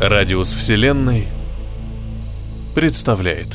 Радиус 0.00 0.52
Вселенной 0.52 1.26
представляет 2.72 3.48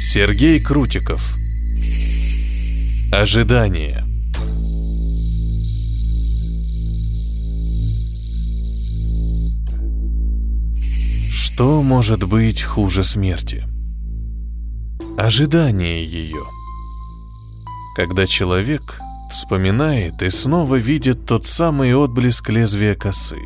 Сергей 0.00 0.58
Крутиков 0.58 1.36
Ожидание 3.12 4.02
Что 11.30 11.80
может 11.80 12.24
быть 12.24 12.62
хуже 12.62 13.04
смерти? 13.04 13.64
Ожидание 15.16 16.04
ее. 16.04 16.42
Когда 17.94 18.26
человек 18.26 18.98
вспоминает 19.34 20.22
и 20.22 20.30
снова 20.30 20.76
видит 20.76 21.26
тот 21.26 21.46
самый 21.46 21.94
отблеск 21.94 22.48
лезвия 22.50 22.94
косы, 22.94 23.40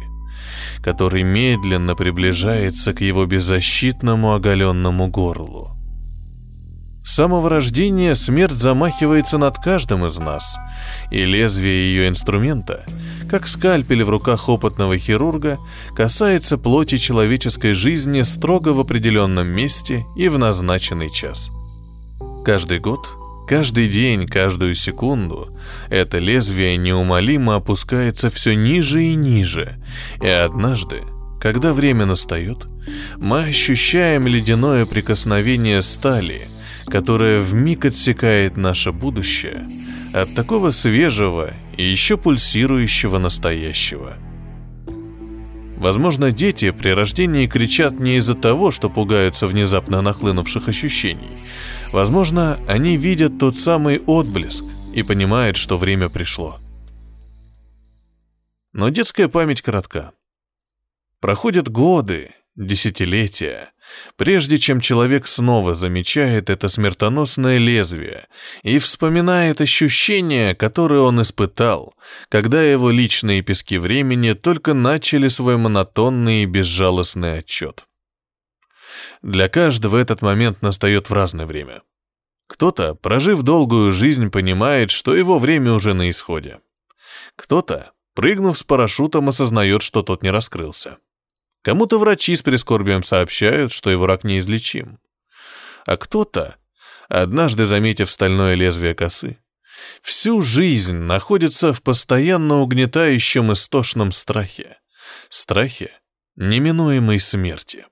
который 0.83 1.23
медленно 1.23 1.95
приближается 1.95 2.92
к 2.92 3.01
его 3.01 3.27
беззащитному 3.27 4.34
оголенному 4.34 5.09
горлу. 5.09 5.70
С 7.05 7.15
самого 7.15 7.48
рождения 7.48 8.15
смерть 8.15 8.59
замахивается 8.59 9.38
над 9.38 9.59
каждым 9.59 10.05
из 10.05 10.19
нас, 10.19 10.59
и 11.10 11.24
лезвие 11.24 11.91
ее 11.91 12.09
инструмента, 12.09 12.84
как 13.30 13.48
скальпель 13.48 14.05
в 14.05 14.10
руках 14.10 14.51
опытного 14.51 14.98
хирурга, 14.98 15.59
касается 15.96 16.59
плоти 16.59 16.98
человеческой 16.98 17.73
жизни 17.73 18.23
строго 18.23 18.68
в 18.74 18.80
определенном 18.80 19.48
месте 19.48 20.05
и 20.16 20.29
в 20.29 20.38
назначенный 20.38 21.10
час. 21.10 21.51
Каждый 22.45 22.79
год 22.79 23.09
Каждый 23.48 23.88
день, 23.88 24.27
каждую 24.27 24.75
секунду 24.75 25.48
это 25.88 26.19
лезвие 26.19 26.77
неумолимо 26.77 27.55
опускается 27.55 28.29
все 28.29 28.55
ниже 28.55 29.02
и 29.02 29.15
ниже, 29.15 29.82
и 30.21 30.29
однажды, 30.29 31.01
когда 31.40 31.73
время 31.73 32.05
настает, 32.05 32.66
мы 33.16 33.45
ощущаем 33.45 34.27
ледяное 34.27 34.85
прикосновение 34.85 35.80
стали, 35.80 36.49
которое 36.88 37.40
вмиг 37.40 37.87
отсекает 37.87 38.59
наше 38.59 38.93
будущее 38.93 39.66
от 40.12 40.35
такого 40.35 40.71
свежего 40.71 41.49
и 41.79 41.85
еще 41.85 42.18
пульсирующего 42.18 43.16
настоящего. 43.16 44.12
Возможно, 45.79 46.33
дети 46.33 46.71
при 46.71 46.90
рождении 46.90 47.46
кричат 47.46 47.99
не 47.99 48.16
из-за 48.18 48.35
того, 48.35 48.71
что 48.71 48.90
пугаются 48.90 49.46
внезапно 49.46 50.02
нахлынувших 50.02 50.68
ощущений– 50.68 51.30
Возможно, 51.92 52.58
они 52.68 52.96
видят 52.98 53.38
тот 53.38 53.56
самый 53.56 54.00
отблеск 54.00 54.64
и 54.94 55.02
понимают, 55.02 55.56
что 55.56 55.78
время 55.78 56.10
пришло. 56.10 56.60
Но 58.72 58.90
детская 58.90 59.28
память 59.28 59.62
коротка. 59.62 60.12
Проходят 61.20 61.68
годы, 61.68 62.34
десятилетия, 62.56 63.72
прежде 64.16 64.59
чем 64.59 64.81
человек 64.81 65.26
снова 65.26 65.75
замечает 65.75 66.50
это 66.50 66.69
смертоносное 66.69 67.56
лезвие 67.56 68.26
и 68.62 68.78
вспоминает 68.78 69.62
ощущения, 69.62 70.54
которые 70.54 71.00
он 71.00 71.22
испытал, 71.22 71.94
когда 72.28 72.62
его 72.62 72.91
личные 72.91 73.41
пески 73.42 73.78
времени 73.78 74.34
только 74.34 74.75
начали 74.75 75.28
свой 75.28 75.56
монотонный 75.56 76.42
и 76.42 76.47
безжалостный 76.47 77.38
отчет. 77.38 77.88
Для 79.22 79.49
каждого 79.49 79.97
этот 79.97 80.22
момент 80.22 80.62
настает 80.62 81.10
в 81.10 81.12
разное 81.12 81.47
время. 81.47 81.82
Кто-то, 82.47 82.94
прожив 82.94 83.43
долгую 83.43 83.93
жизнь, 83.93 84.31
понимает, 84.31 84.91
что 84.91 85.15
его 85.15 85.38
время 85.38 85.72
уже 85.72 85.94
на 85.94 86.09
исходе. 86.10 86.60
Кто-то, 87.37 87.93
прыгнув 88.15 88.59
с 88.59 88.65
парашютом, 88.65 89.28
осознает, 89.28 89.82
что 89.82 90.03
тот 90.03 90.22
не 90.22 90.31
раскрылся. 90.31 90.99
Кому-то 91.62 91.99
врачи 91.99 92.34
с 92.34 92.43
прискорбием 92.43 93.03
сообщают, 93.03 93.72
что 93.72 93.91
его 93.91 94.06
рак 94.06 94.25
неизлечим. 94.25 94.99
А 95.84 95.97
кто-то, 95.97 96.56
однажды 97.09 97.67
заметив 97.67 98.11
стальное 98.11 98.55
лезвие 98.55 98.95
косы, 98.95 99.39
всю 100.01 100.41
жизнь 100.41 100.97
находится 100.97 101.72
в 101.72 101.83
постоянно 101.83 102.61
угнетающем 102.61 103.53
истошном 103.53 104.12
страхе. 104.12 104.78
Страхе 105.28 105.93
неминуемой 106.37 107.21
смерти. 107.21 107.87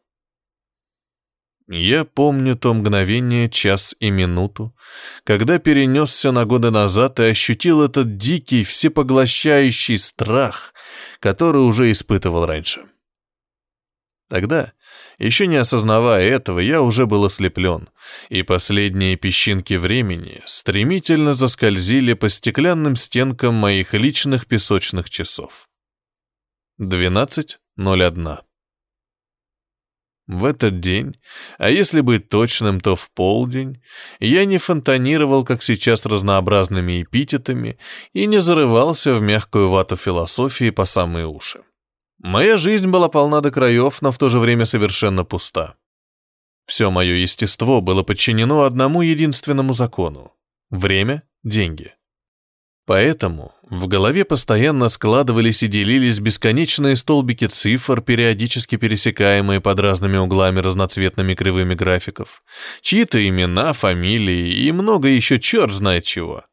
Я 1.69 2.05
помню 2.05 2.57
то 2.57 2.73
мгновение, 2.75 3.51
час 3.51 3.97
и 3.99 4.11
минуту, 4.11 4.77
когда 5.25 5.59
перенесся 5.59 6.31
на 6.31 6.45
годы 6.45 6.71
назад 6.71 7.19
и 7.19 7.25
ощутил 7.25 7.83
этот 7.83 8.17
дикий, 8.17 8.63
всепоглощающий 8.63 9.99
страх, 9.99 10.75
который 11.19 11.63
уже 11.63 11.91
испытывал 11.91 12.47
раньше. 12.47 12.87
Тогда, 14.29 14.73
еще 15.19 15.49
не 15.49 15.57
осознавая 15.57 16.29
этого, 16.29 16.61
я 16.61 16.83
уже 16.83 17.07
был 17.07 17.25
ослеплен, 17.25 17.89
и 18.29 18.43
последние 18.43 19.17
песчинки 19.17 19.75
времени 19.75 20.43
стремительно 20.47 21.35
заскользили 21.35 22.13
по 22.15 22.29
стеклянным 22.29 22.95
стенкам 22.95 23.55
моих 23.55 23.93
личных 23.93 24.47
песочных 24.47 25.11
часов. 25.11 25.69
12.01 26.81 28.46
в 30.27 30.45
этот 30.45 30.81
день, 30.81 31.17
а 31.59 31.71
если 31.71 32.01
быть 32.01 32.29
точным, 32.29 32.81
то 32.81 32.97
в 32.97 33.11
полдень, 33.11 33.81
я 34.19 34.45
не 34.45 34.59
фонтанировал, 34.59 35.45
как 35.45 35.63
сейчас, 35.63 36.05
разнообразными 36.05 37.03
эпитетами 37.03 37.79
и 38.13 38.27
не 38.27 38.41
зарывался 38.41 39.15
в 39.15 39.21
мягкую 39.21 39.69
вату 39.69 39.97
философии 39.97 40.71
по 40.71 40.85
самые 40.85 41.27
уши. 41.27 41.63
Моя 42.19 42.59
жизнь 42.59 42.89
была 42.89 43.09
полна 43.09 43.41
до 43.41 43.51
краев, 43.51 44.03
но 44.03 44.11
в 44.11 44.19
то 44.19 44.29
же 44.29 44.39
время 44.39 44.67
совершенно 44.67 45.25
пуста. 45.25 45.77
Все 46.67 46.91
мое 46.91 47.15
естество 47.15 47.81
было 47.81 48.03
подчинено 48.03 48.63
одному 48.63 49.03
единственному 49.03 49.75
закону— 49.75 50.33
время— 50.71 51.23
деньги. 51.45 51.95
Поэтому 52.85 53.53
в 53.69 53.89
голове 53.89 54.25
постоянно 54.25 54.89
складывались 54.89 55.63
и 55.65 55.67
делились 55.67 56.21
бесконечные 56.21 56.95
столбики 56.95 57.47
цифр, 57.47 58.01
периодически 58.01 58.77
пересекаемые 58.77 59.61
под 59.61 59.81
разными 59.81 60.17
углами 60.17 60.61
разноцветными 60.61 61.35
кривыми 61.35 61.75
графиков, 61.75 62.45
чьи-то 62.81 63.27
имена, 63.27 63.73
фамилии 63.73 64.55
и 64.55 64.71
много 64.71 65.09
еще 65.09 65.41
черт 65.41 65.73
знает 65.73 66.05
чего. 66.05 66.45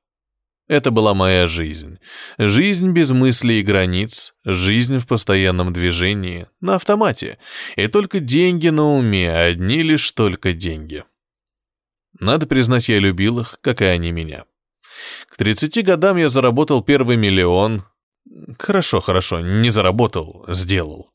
Это 0.68 0.90
была 0.92 1.14
моя 1.14 1.46
жизнь. 1.46 2.00
Жизнь 2.40 2.92
без 2.94 3.12
мыслей 3.12 3.60
и 3.60 3.64
границ, 3.64 4.34
жизнь 4.44 4.98
в 4.98 5.06
постоянном 5.06 5.72
движении, 5.72 6.48
на 6.62 6.76
автомате, 6.76 7.38
и 7.76 7.88
только 7.88 8.22
деньги 8.22 8.70
на 8.70 8.96
уме, 8.96 9.32
одни 9.32 9.84
лишь 9.84 10.10
только 10.14 10.54
деньги. 10.54 11.04
Надо 12.20 12.48
признать, 12.48 12.90
я 12.90 12.98
любил 13.00 13.40
их, 13.40 13.60
как 13.62 13.82
и 13.82 13.86
они 13.86 14.12
меня. 14.12 14.46
К 15.28 15.38
30 15.38 15.84
годам 15.84 16.18
я 16.18 16.30
заработал 16.30 16.82
первый 16.82 17.18
миллион. 17.18 17.84
Хорошо, 18.58 19.00
хорошо, 19.02 19.42
не 19.42 19.70
заработал, 19.70 20.46
сделал. 20.48 21.12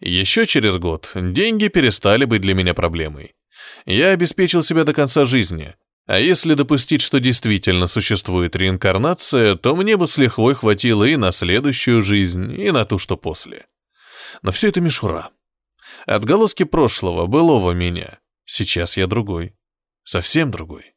Еще 0.00 0.46
через 0.46 0.76
год 0.78 1.10
деньги 1.14 1.68
перестали 1.68 2.24
быть 2.24 2.42
для 2.42 2.54
меня 2.54 2.74
проблемой. 2.74 3.34
Я 3.86 4.10
обеспечил 4.10 4.62
себя 4.62 4.84
до 4.84 4.92
конца 4.92 5.24
жизни. 5.24 5.74
А 6.06 6.18
если 6.18 6.54
допустить, 6.54 7.00
что 7.00 7.20
действительно 7.20 7.86
существует 7.86 8.56
реинкарнация, 8.56 9.54
то 9.54 9.76
мне 9.76 9.96
бы 9.96 10.08
с 10.08 10.18
лихвой 10.18 10.54
хватило 10.54 11.04
и 11.04 11.16
на 11.16 11.30
следующую 11.30 12.02
жизнь, 12.02 12.60
и 12.60 12.72
на 12.72 12.84
ту, 12.84 12.98
что 12.98 13.16
после. 13.16 13.66
Но 14.42 14.50
все 14.50 14.68
это 14.68 14.80
мишура. 14.80 15.30
Отголоски 16.06 16.64
прошлого, 16.64 17.26
былого 17.26 17.72
меня. 17.72 18.18
Сейчас 18.44 18.96
я 18.96 19.06
другой. 19.06 19.54
Совсем 20.04 20.50
другой. 20.50 20.91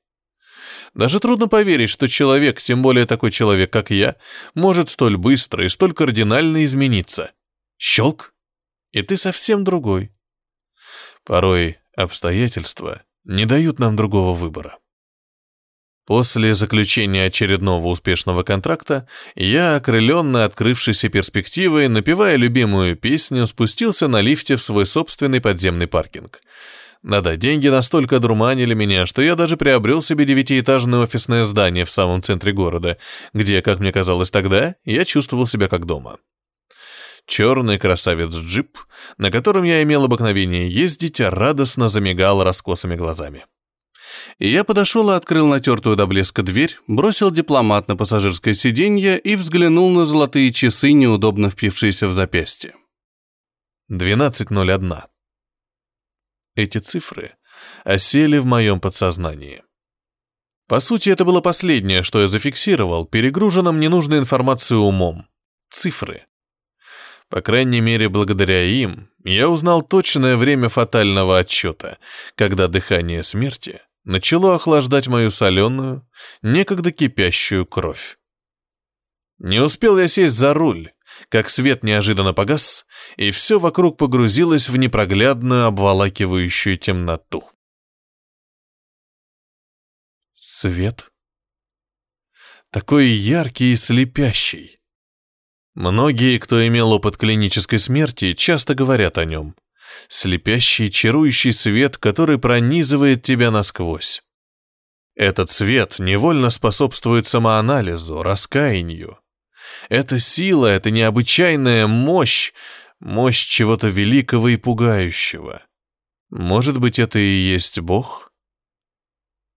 Даже 0.95 1.19
трудно 1.19 1.49
поверить, 1.49 1.89
что 1.89 2.07
человек, 2.07 2.61
тем 2.61 2.81
более 2.81 3.05
такой 3.05 3.29
человек, 3.29 3.71
как 3.71 3.91
я, 3.91 4.15
может 4.53 4.89
столь 4.89 5.17
быстро 5.17 5.65
и 5.65 5.69
столь 5.69 5.93
кардинально 5.93 6.63
измениться. 6.63 7.31
Щелк, 7.77 8.33
и 8.93 9.01
ты 9.01 9.17
совсем 9.17 9.65
другой. 9.65 10.11
Порой 11.25 11.79
обстоятельства 11.97 13.03
не 13.25 13.45
дают 13.45 13.77
нам 13.77 13.97
другого 13.97 14.33
выбора. 14.33 14.79
После 16.05 16.53
заключения 16.53 17.25
очередного 17.25 17.87
успешного 17.87 18.43
контракта, 18.43 19.07
я, 19.33 19.75
окрыленный 19.75 20.45
открывшейся 20.45 21.09
перспективой, 21.09 21.89
напевая 21.89 22.37
любимую 22.37 22.95
песню, 22.95 23.47
спустился 23.47 24.07
на 24.07 24.21
лифте 24.21 24.55
в 24.55 24.63
свой 24.63 24.85
собственный 24.85 25.41
подземный 25.41 25.87
паркинг— 25.87 26.41
да-да, 27.05 27.35
деньги 27.35 27.67
настолько 27.67 28.19
дурманили 28.19 28.73
меня, 28.73 29.05
что 29.05 29.21
я 29.21 29.35
даже 29.35 29.57
приобрел 29.57 30.01
себе 30.01 30.25
девятиэтажное 30.25 31.01
офисное 31.01 31.45
здание 31.45 31.85
в 31.85 31.91
самом 31.91 32.23
центре 32.23 32.51
города, 32.51 32.97
где, 33.31 33.61
как 33.61 33.79
мне 33.79 33.91
казалось 33.91 34.31
тогда, 34.31 34.73
я 34.85 35.05
чувствовал 35.05 35.45
себя 35.45 35.67
как 35.67 35.85
дома. 35.85 36.17
Черный 37.27 37.77
красавец-джип, 37.77 38.79
на 39.19 39.29
котором 39.29 39.65
я 39.65 39.83
имел 39.83 40.05
обыкновение 40.05 40.67
ездить, 40.67 41.19
радостно 41.19 41.89
замигал 41.89 42.43
раскосыми 42.43 42.95
глазами. 42.95 43.45
Я 44.39 44.63
подошел 44.63 45.11
и 45.11 45.13
открыл 45.13 45.47
натертую 45.47 45.95
до 45.95 46.07
блеска 46.07 46.41
дверь, 46.41 46.79
бросил 46.87 47.29
дипломат 47.29 47.87
на 47.87 47.95
пассажирское 47.95 48.55
сиденье 48.55 49.19
и 49.19 49.35
взглянул 49.35 49.91
на 49.91 50.07
золотые 50.07 50.51
часы, 50.51 50.91
неудобно 50.91 51.51
впившиеся 51.51 52.07
в 52.07 52.13
запястье. 52.13 52.73
12.01. 53.91 55.03
Эти 56.55 56.77
цифры 56.77 57.35
осели 57.83 58.37
в 58.37 58.45
моем 58.45 58.79
подсознании. 58.79 59.63
По 60.67 60.79
сути, 60.79 61.09
это 61.09 61.25
было 61.25 61.41
последнее, 61.41 62.01
что 62.01 62.21
я 62.21 62.27
зафиксировал, 62.27 63.05
перегруженным 63.05 63.79
ненужной 63.79 64.19
информацией 64.19 64.79
умом. 64.79 65.27
Цифры. 65.69 66.25
По 67.29 67.41
крайней 67.41 67.81
мере, 67.81 68.07
благодаря 68.07 68.63
им 68.63 69.09
я 69.23 69.49
узнал 69.49 69.81
точное 69.81 70.37
время 70.37 70.69
фатального 70.69 71.39
отчета, 71.39 71.97
когда 72.35 72.67
дыхание 72.67 73.23
смерти 73.23 73.81
начало 74.05 74.55
охлаждать 74.55 75.07
мою 75.07 75.31
соленую, 75.31 76.07
некогда 76.41 76.91
кипящую 76.91 77.65
кровь. 77.65 78.17
Не 79.39 79.59
успел 79.59 79.99
я 79.99 80.07
сесть 80.07 80.35
за 80.35 80.53
руль, 80.53 80.91
как 81.29 81.49
свет 81.49 81.83
неожиданно 81.83 82.33
погас, 82.33 82.85
и 83.17 83.31
все 83.31 83.59
вокруг 83.59 83.97
погрузилось 83.97 84.69
в 84.69 84.77
непроглядную 84.77 85.65
обволакивающую 85.65 86.77
темноту. 86.77 87.49
Свет. 90.33 91.11
Такой 92.71 93.07
яркий 93.07 93.73
и 93.73 93.75
слепящий. 93.75 94.79
Многие, 95.75 96.39
кто 96.39 96.65
имел 96.65 96.91
опыт 96.91 97.17
клинической 97.17 97.79
смерти, 97.79 98.33
часто 98.33 98.75
говорят 98.75 99.17
о 99.17 99.25
нем. 99.25 99.55
Слепящий, 100.07 100.89
чарующий 100.89 101.51
свет, 101.51 101.97
который 101.97 102.39
пронизывает 102.39 103.23
тебя 103.23 103.51
насквозь. 103.51 104.23
Этот 105.15 105.51
свет 105.51 105.99
невольно 105.99 106.49
способствует 106.49 107.27
самоанализу, 107.27 108.23
раскаянию. 108.23 109.19
Это 109.89 110.19
сила, 110.19 110.67
это 110.67 110.91
необычайная 110.91 111.87
мощь, 111.87 112.53
мощь 112.99 113.45
чего-то 113.45 113.87
великого 113.87 114.49
и 114.49 114.57
пугающего. 114.57 115.63
Может 116.29 116.79
быть, 116.79 116.99
это 116.99 117.19
и 117.19 117.37
есть 117.53 117.79
Бог? 117.79 118.31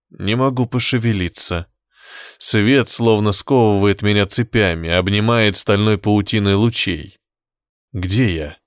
Не 0.09 0.35
могу 0.35 0.65
пошевелиться. 0.65 1.67
Свет 2.37 2.89
словно 2.89 3.31
сковывает 3.31 4.01
меня 4.01 4.25
цепями, 4.25 4.89
обнимает 4.89 5.57
стальной 5.57 5.97
паутиной 5.97 6.55
лучей. 6.55 7.17
Где 7.91 8.33
я? 8.33 8.57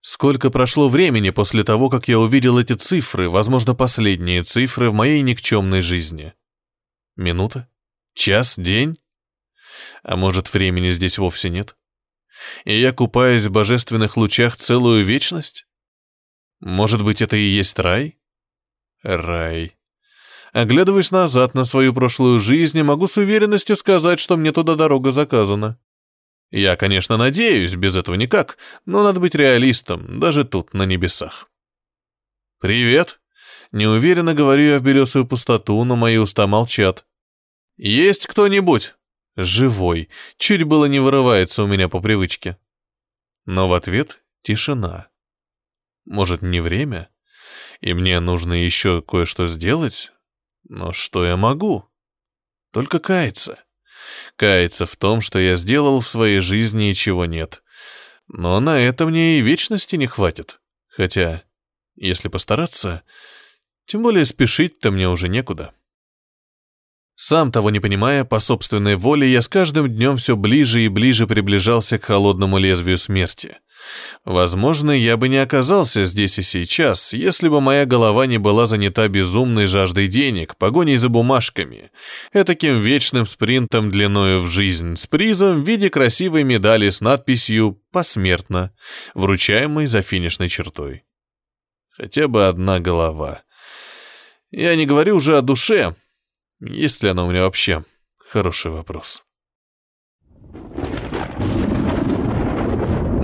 Сколько 0.00 0.50
прошло 0.50 0.88
времени 0.88 1.30
после 1.30 1.64
того, 1.64 1.88
как 1.88 2.08
я 2.08 2.18
увидел 2.18 2.58
эти 2.58 2.74
цифры, 2.74 3.28
возможно, 3.28 3.74
последние 3.74 4.44
цифры 4.44 4.90
в 4.90 4.94
моей 4.94 5.20
никчемной 5.22 5.82
жизни? 5.82 6.32
Минута? 7.16 7.68
Час? 8.14 8.54
День? 8.56 8.98
А 10.02 10.16
может, 10.16 10.52
времени 10.52 10.90
здесь 10.90 11.18
вовсе 11.18 11.50
нет? 11.50 11.76
И 12.64 12.78
я 12.78 12.92
купаюсь 12.92 13.44
в 13.44 13.50
божественных 13.50 14.16
лучах 14.16 14.56
целую 14.56 15.04
вечность? 15.04 15.66
Может 16.60 17.02
быть, 17.02 17.22
это 17.22 17.36
и 17.36 17.44
есть 17.44 17.78
рай? 17.78 18.18
Рай. 19.02 19.76
Оглядываясь 20.52 21.10
назад 21.10 21.54
на 21.54 21.64
свою 21.64 21.92
прошлую 21.92 22.40
жизнь, 22.40 22.80
могу 22.82 23.08
с 23.08 23.16
уверенностью 23.16 23.76
сказать, 23.76 24.20
что 24.20 24.36
мне 24.36 24.52
туда 24.52 24.74
дорога 24.74 25.12
заказана. 25.12 25.78
Я, 26.50 26.76
конечно, 26.76 27.16
надеюсь, 27.16 27.74
без 27.74 27.96
этого 27.96 28.14
никак, 28.14 28.56
но 28.84 29.02
надо 29.02 29.20
быть 29.20 29.34
реалистом, 29.34 30.20
даже 30.20 30.44
тут, 30.44 30.74
на 30.74 30.84
небесах. 30.84 31.50
«Привет!» 32.60 33.20
Неуверенно 33.72 34.32
говорю 34.32 34.62
я 34.62 34.78
в 34.78 34.82
белесую 34.82 35.26
пустоту, 35.26 35.82
но 35.84 35.96
мои 35.96 36.16
уста 36.16 36.46
молчат. 36.46 37.04
«Есть 37.76 38.26
кто-нибудь?» 38.26 38.95
Живой. 39.36 40.08
Чуть 40.38 40.62
было 40.62 40.86
не 40.86 40.98
вырывается 40.98 41.62
у 41.62 41.66
меня 41.66 41.88
по 41.88 42.00
привычке. 42.00 42.58
Но 43.44 43.68
в 43.68 43.74
ответ 43.74 44.22
тишина. 44.42 45.08
Может, 46.06 46.40
не 46.40 46.60
время? 46.60 47.10
И 47.80 47.92
мне 47.92 48.18
нужно 48.20 48.54
еще 48.54 49.02
кое-что 49.02 49.46
сделать? 49.46 50.10
Но 50.68 50.92
что 50.92 51.24
я 51.24 51.36
могу? 51.36 51.84
Только 52.72 52.98
каяться. 52.98 53.62
Каяться 54.36 54.86
в 54.86 54.96
том, 54.96 55.20
что 55.20 55.38
я 55.38 55.56
сделал 55.56 56.00
в 56.00 56.08
своей 56.08 56.40
жизни 56.40 56.90
и 56.90 56.94
чего 56.94 57.26
нет. 57.26 57.62
Но 58.28 58.58
на 58.60 58.80
это 58.80 59.06
мне 59.06 59.38
и 59.38 59.42
вечности 59.42 59.96
не 59.96 60.06
хватит. 60.06 60.60
Хотя, 60.88 61.42
если 61.94 62.28
постараться, 62.28 63.02
тем 63.84 64.02
более 64.02 64.24
спешить-то 64.24 64.90
мне 64.90 65.08
уже 65.08 65.28
некуда. 65.28 65.74
Сам 67.16 67.50
того 67.50 67.70
не 67.70 67.80
понимая, 67.80 68.24
по 68.24 68.38
собственной 68.40 68.96
воле 68.96 69.30
я 69.32 69.40
с 69.40 69.48
каждым 69.48 69.88
днем 69.88 70.18
все 70.18 70.36
ближе 70.36 70.82
и 70.82 70.88
ближе 70.88 71.26
приближался 71.26 71.98
к 71.98 72.04
холодному 72.04 72.58
лезвию 72.58 72.98
смерти. 72.98 73.56
Возможно, 74.24 74.90
я 74.90 75.16
бы 75.16 75.28
не 75.28 75.38
оказался 75.38 76.04
здесь 76.04 76.38
и 76.38 76.42
сейчас, 76.42 77.12
если 77.12 77.48
бы 77.48 77.60
моя 77.60 77.86
голова 77.86 78.26
не 78.26 78.36
была 78.36 78.66
занята 78.66 79.08
безумной 79.08 79.66
жаждой 79.66 80.08
денег, 80.08 80.56
погоней 80.56 80.96
за 80.96 81.08
бумажками, 81.08 81.90
этаким 82.32 82.80
вечным 82.80 83.26
спринтом 83.26 83.90
длиною 83.90 84.40
в 84.40 84.48
жизнь, 84.48 84.96
с 84.96 85.06
призом 85.06 85.62
в 85.62 85.66
виде 85.66 85.88
красивой 85.88 86.42
медали 86.42 86.90
с 86.90 87.00
надписью 87.00 87.80
«Посмертно», 87.92 88.72
вручаемой 89.14 89.86
за 89.86 90.02
финишной 90.02 90.48
чертой. 90.48 91.04
Хотя 91.90 92.28
бы 92.28 92.46
одна 92.46 92.78
голова. 92.78 93.42
Я 94.50 94.74
не 94.76 94.84
говорю 94.84 95.16
уже 95.16 95.38
о 95.38 95.42
душе, 95.42 95.94
есть 96.60 97.02
ли 97.02 97.08
она 97.10 97.24
у 97.24 97.30
меня 97.30 97.42
вообще? 97.42 97.84
Хороший 98.18 98.70
вопрос. 98.70 99.22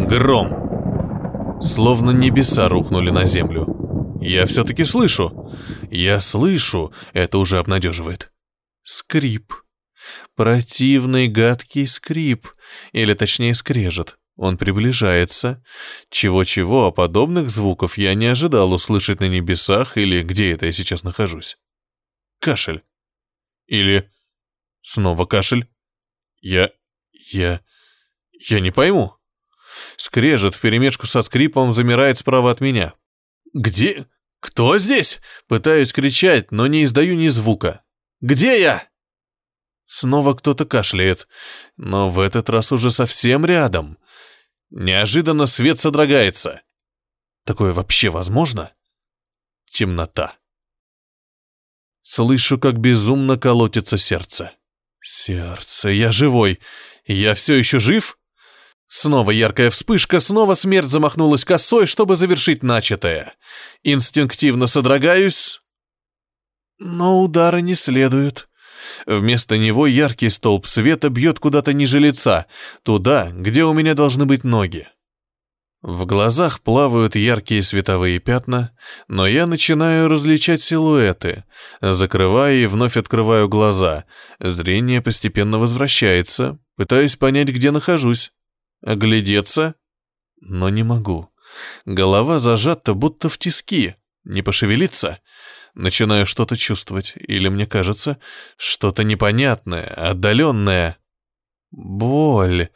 Гром. 0.09 1.61
Словно 1.63 2.11
небеса 2.11 2.69
рухнули 2.69 3.11
на 3.11 3.25
землю. 3.25 4.19
Я 4.21 4.47
все-таки 4.47 4.85
слышу. 4.85 5.51
Я 5.91 6.21
слышу. 6.21 6.93
Это 7.13 7.39
уже 7.39 7.59
обнадеживает. 7.59 8.31
Скрип. 8.85 9.53
Противный 10.37 11.29
гадкий 11.29 11.87
скрип. 11.87 12.49
Или 12.93 13.15
точнее 13.15 13.55
скрежет. 13.55 14.19
Он 14.37 14.59
приближается. 14.59 15.63
Чего-чего, 16.11 16.87
а 16.87 16.91
подобных 16.93 17.51
звуков 17.51 17.99
я 17.99 18.15
не 18.15 18.27
ожидал 18.27 18.73
услышать 18.73 19.21
на 19.21 19.29
небесах 19.29 19.97
или 19.97 20.23
где 20.23 20.53
это 20.53 20.67
я 20.67 20.73
сейчас 20.73 21.03
нахожусь. 21.03 21.57
Кашель. 22.41 22.83
Или 23.73 24.13
снова 24.83 25.25
кашель? 25.25 25.67
Я... 26.43 26.71
я... 27.33 27.63
я 28.33 28.61
не 28.61 28.71
пойму. 28.71 29.17
Скрежет 29.97 30.55
вперемешку 30.55 31.07
со 31.07 31.23
скрипом 31.23 31.73
замирает 31.73 32.19
справа 32.19 32.51
от 32.51 32.61
меня. 32.61 32.93
Где... 33.55 34.07
кто 34.41 34.77
здесь? 34.77 35.21
Пытаюсь 35.49 35.95
кричать, 35.95 36.53
но 36.53 36.67
не 36.67 36.85
издаю 36.85 37.15
ни 37.15 37.29
звука. 37.29 37.83
Где 38.21 38.61
я? 38.61 38.87
Снова 39.87 40.35
кто-то 40.35 40.67
кашляет, 40.67 41.27
но 41.79 42.11
в 42.11 42.21
этот 42.21 42.51
раз 42.51 42.73
уже 42.73 42.91
совсем 42.91 43.47
рядом. 43.47 43.97
Неожиданно 44.69 45.47
свет 45.47 45.81
содрогается. 45.81 46.61
Такое 47.47 47.73
вообще 47.73 48.11
возможно? 48.11 48.75
Темнота. 49.71 50.37
Слышу, 52.03 52.59
как 52.59 52.79
безумно 52.79 53.39
колотится 53.39 53.99
сердце. 53.99 54.53
Сердце, 55.01 55.89
я 55.91 56.13
живой. 56.13 56.59
Я 57.07 57.35
все 57.35 57.55
еще 57.55 57.79
жив? 57.79 58.19
Снова 58.87 59.31
яркая 59.31 59.71
вспышка, 59.71 60.21
снова 60.21 60.55
смерть 60.55 60.89
замахнулась 60.89 61.45
косой, 61.45 61.87
чтобы 61.87 62.17
завершить 62.17 62.63
начатое. 62.63 63.35
Инстинктивно 63.83 64.67
содрогаюсь, 64.67 65.63
но 66.85 67.23
удара 67.23 67.59
не 67.59 67.75
следует. 67.75 68.49
Вместо 69.07 69.57
него 69.57 69.87
яркий 69.87 70.31
столб 70.31 70.67
света 70.67 71.09
бьет 71.09 71.39
куда-то 71.39 71.73
ниже 71.73 72.01
лица, 72.01 72.47
туда, 72.83 73.31
где 73.33 73.65
у 73.65 73.73
меня 73.73 73.95
должны 73.95 74.27
быть 74.27 74.43
ноги. 74.43 74.89
В 75.83 76.07
глазах 76.07 76.61
плавают 76.61 77.17
яркие 77.17 77.61
световые 77.65 78.21
пятна, 78.21 78.71
но 79.09 79.27
я 79.27 79.49
начинаю 79.49 80.09
различать 80.09 80.63
силуэты, 80.63 81.43
закрываю 81.81 82.63
и 82.63 82.67
вновь 82.67 82.97
открываю 82.97 83.49
глаза. 83.49 84.05
Зрение 84.39 85.03
постепенно 85.03 85.59
возвращается, 85.59 86.61
пытаюсь 86.77 87.17
понять, 87.17 87.49
где 87.49 87.73
нахожусь. 87.73 88.33
Оглядеться? 88.81 89.75
Но 90.41 90.69
не 90.69 90.85
могу. 90.85 91.31
Голова 91.85 92.39
зажата, 92.39 92.95
будто 92.95 93.29
в 93.29 93.37
тиски. 93.37 93.97
Не 94.23 94.43
пошевелиться? 94.43 95.19
Начинаю 95.75 96.27
что-то 96.27 96.57
чувствовать, 96.57 97.15
или 97.17 97.49
мне 97.49 97.67
кажется, 97.67 98.19
что-то 98.57 99.03
непонятное, 99.03 99.87
отдаленное. 99.87 100.99
Боль. 101.73 102.69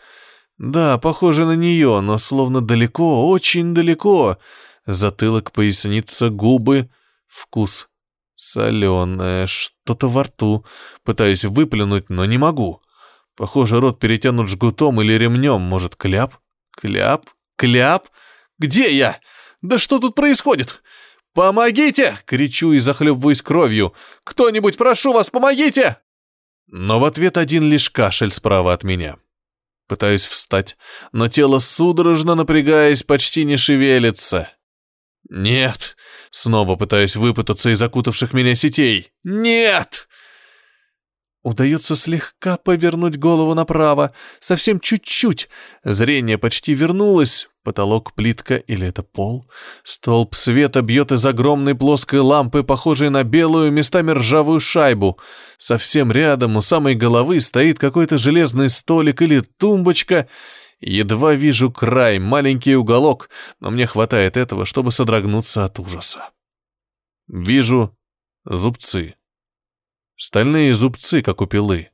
Да, 0.59 0.99
похоже 0.99 1.45
на 1.45 1.55
нее, 1.55 2.01
но 2.01 2.19
словно 2.19 2.61
далеко, 2.61 3.29
очень 3.29 3.75
далеко. 3.75 4.39
Затылок, 4.87 5.53
поясница, 5.53 6.31
губы, 6.31 6.89
вкус. 7.27 7.89
Соленое, 8.35 9.47
что-то 9.47 10.09
во 10.09 10.25
рту. 10.25 10.65
Пытаюсь 11.05 11.45
выплюнуть, 11.45 12.09
но 12.09 12.25
не 12.25 12.39
могу. 12.39 12.83
Похоже, 13.37 13.81
рот 13.81 13.99
перетянут 13.99 14.49
жгутом 14.49 15.01
или 15.03 15.13
ремнем. 15.13 15.61
Может, 15.61 15.97
кляп? 15.97 16.39
Кляп? 16.71 17.29
Кляп? 17.57 18.09
Где 18.59 18.97
я? 18.97 19.21
Да 19.61 19.79
что 19.79 19.99
тут 19.99 20.15
происходит? 20.15 20.83
«Помогите!»— 21.37 22.17
кричу 22.25 22.73
и 22.73 22.79
захлебываюсь 22.79 23.43
кровью. 23.43 23.93
«Кто-нибудь, 24.25 24.79
прошу 24.79 25.13
вас, 25.13 25.29
помогите!» 25.29 25.99
Но 26.67 26.99
в 26.99 27.05
ответ 27.05 27.37
один 27.37 27.65
лишь 27.65 27.91
кашель 27.91 28.33
справа 28.33 28.73
от 28.73 28.85
меня. 28.85 29.19
Пытаюсь 29.89 30.25
встать, 30.25 30.77
но 31.13 31.29
тело 31.29 31.61
судорожно 31.61 32.35
напрягаясь 32.35 33.03
почти 33.03 33.45
не 33.45 33.57
шевелится. 33.57 34.51
«Нет!»— 35.29 35.97
снова 36.31 36.77
пытаюсь 36.77 37.17
выпутаться 37.17 37.71
из 37.71 37.79
закутавших 37.79 38.33
меня 38.33 38.55
сетей. 38.55 39.13
«Нет!» 39.25 40.09
Удается 41.47 41.95
слегка 41.95 42.57
повернуть 42.57 43.21
голову 43.21 43.55
направо, 43.55 44.13
совсем 44.41 44.81
чуть-чуть. 44.81 45.49
Зрение 45.85 46.39
почти 46.39 46.75
вернулось. 46.75 47.49
Потолок, 47.63 48.15
плитка 48.15 48.57
или 48.57 48.89
это 48.89 49.05
пол? 49.05 49.47
Столб 49.85 50.35
света 50.35 50.83
бьет 50.83 51.13
из 51.13 51.25
огромной 51.25 51.77
плоской 51.77 52.19
лампы, 52.19 52.65
похожей 52.65 53.11
на 53.11 53.23
белую, 53.23 53.71
местами 53.71 54.11
ржавую 54.11 54.59
шайбу. 54.59 55.21
Совсем 55.57 56.11
рядом 56.11 56.57
у 56.57 56.63
самой 56.63 56.97
головы 56.97 57.39
стоит 57.39 57.79
какой-то 57.79 58.19
железный 58.19 58.69
столик 58.69 59.23
или 59.23 59.39
тумбочка. 59.39 60.27
Едва 60.81 61.35
вижу 61.35 61.71
край, 61.71 62.19
маленький 62.19 62.75
уголок, 62.75 63.31
но 63.61 63.71
мне 63.71 63.87
хватает 63.87 64.37
этого, 64.37 64.67
чтобы 64.67 64.91
содрогнуться 64.91 65.65
от 65.65 65.79
ужаса. 65.79 66.31
Вижу 67.29 67.97
зубцы. 68.45 69.15
Стальные 70.17 70.75
зубцы, 70.75 71.23
как 71.23 71.41
у 71.41 71.47
пилы. 71.47 71.91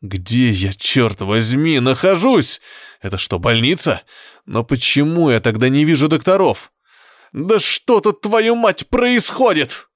Где 0.00 0.50
я, 0.50 0.72
черт 0.72 1.20
возьми, 1.20 1.80
нахожусь? 1.80 2.60
Это 3.00 3.18
что, 3.18 3.38
больница? 3.38 4.02
Но 4.46 4.64
почему 4.64 5.30
я 5.30 5.40
тогда 5.40 5.68
не 5.68 5.84
вижу 5.84 6.08
докторов? 6.08 6.72
Да 7.32 7.60
что 7.60 8.00
тут, 8.00 8.20
твою 8.20 8.54
мать, 8.54 8.88
происходит? 8.88 9.88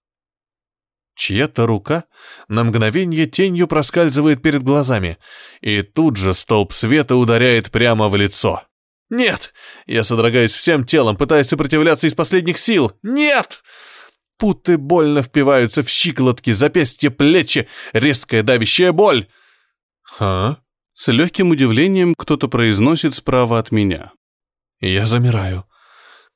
Чья-то 1.14 1.66
рука 1.66 2.04
на 2.49 2.64
мгновение 2.64 3.26
тенью 3.26 3.68
проскальзывает 3.68 4.42
перед 4.42 4.62
глазами, 4.62 5.18
и 5.61 5.82
тут 5.82 6.16
же 6.16 6.35
столб 6.35 6.73
света 6.73 7.16
ударяет 7.16 7.71
прямо 7.71 8.09
в 8.09 8.16
лицо. 8.16 8.62
«Нет!» 9.11 9.52
Я 9.87 10.04
содрогаюсь 10.04 10.52
всем 10.52 10.87
телом, 10.87 11.18
пытаясь 11.18 11.49
сопротивляться 11.49 12.06
из 12.06 12.14
последних 12.14 12.59
сил. 12.59 12.92
«Нет!» 13.02 13.62
Путы 14.42 14.76
больно 14.76 15.22
впиваются 15.22 15.84
в 15.84 15.88
щиколотки, 15.88 16.50
запястья, 16.50 17.11
плечи, 17.11 17.68
резкая 17.92 18.42
давящая 18.42 18.90
боль. 18.90 19.28
«Ха?» 20.02 20.58
С 20.94 21.12
легким 21.12 21.50
удивлением 21.50 22.16
кто-то 22.16 22.49
произносит 22.49 23.14
справа 23.14 23.61
от 23.61 23.70
меня. 23.70 24.11
Я 24.80 25.06
замираю. 25.06 25.64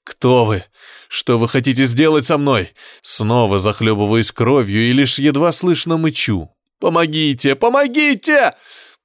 «Кто 0.04 0.44
вы? 0.44 0.62
Что 1.08 1.36
вы 1.36 1.48
хотите 1.48 1.84
сделать 1.84 2.26
со 2.26 2.38
мной?» 2.38 2.74
Снова 3.02 3.58
захлебываясь 3.58 4.30
кровью 4.30 4.88
и 4.88 4.92
лишь 4.92 5.18
едва 5.18 5.50
слышно 5.50 5.96
мычу. 5.96 6.50
«Помогите! 6.78 7.56
Помогите!» 7.56 8.54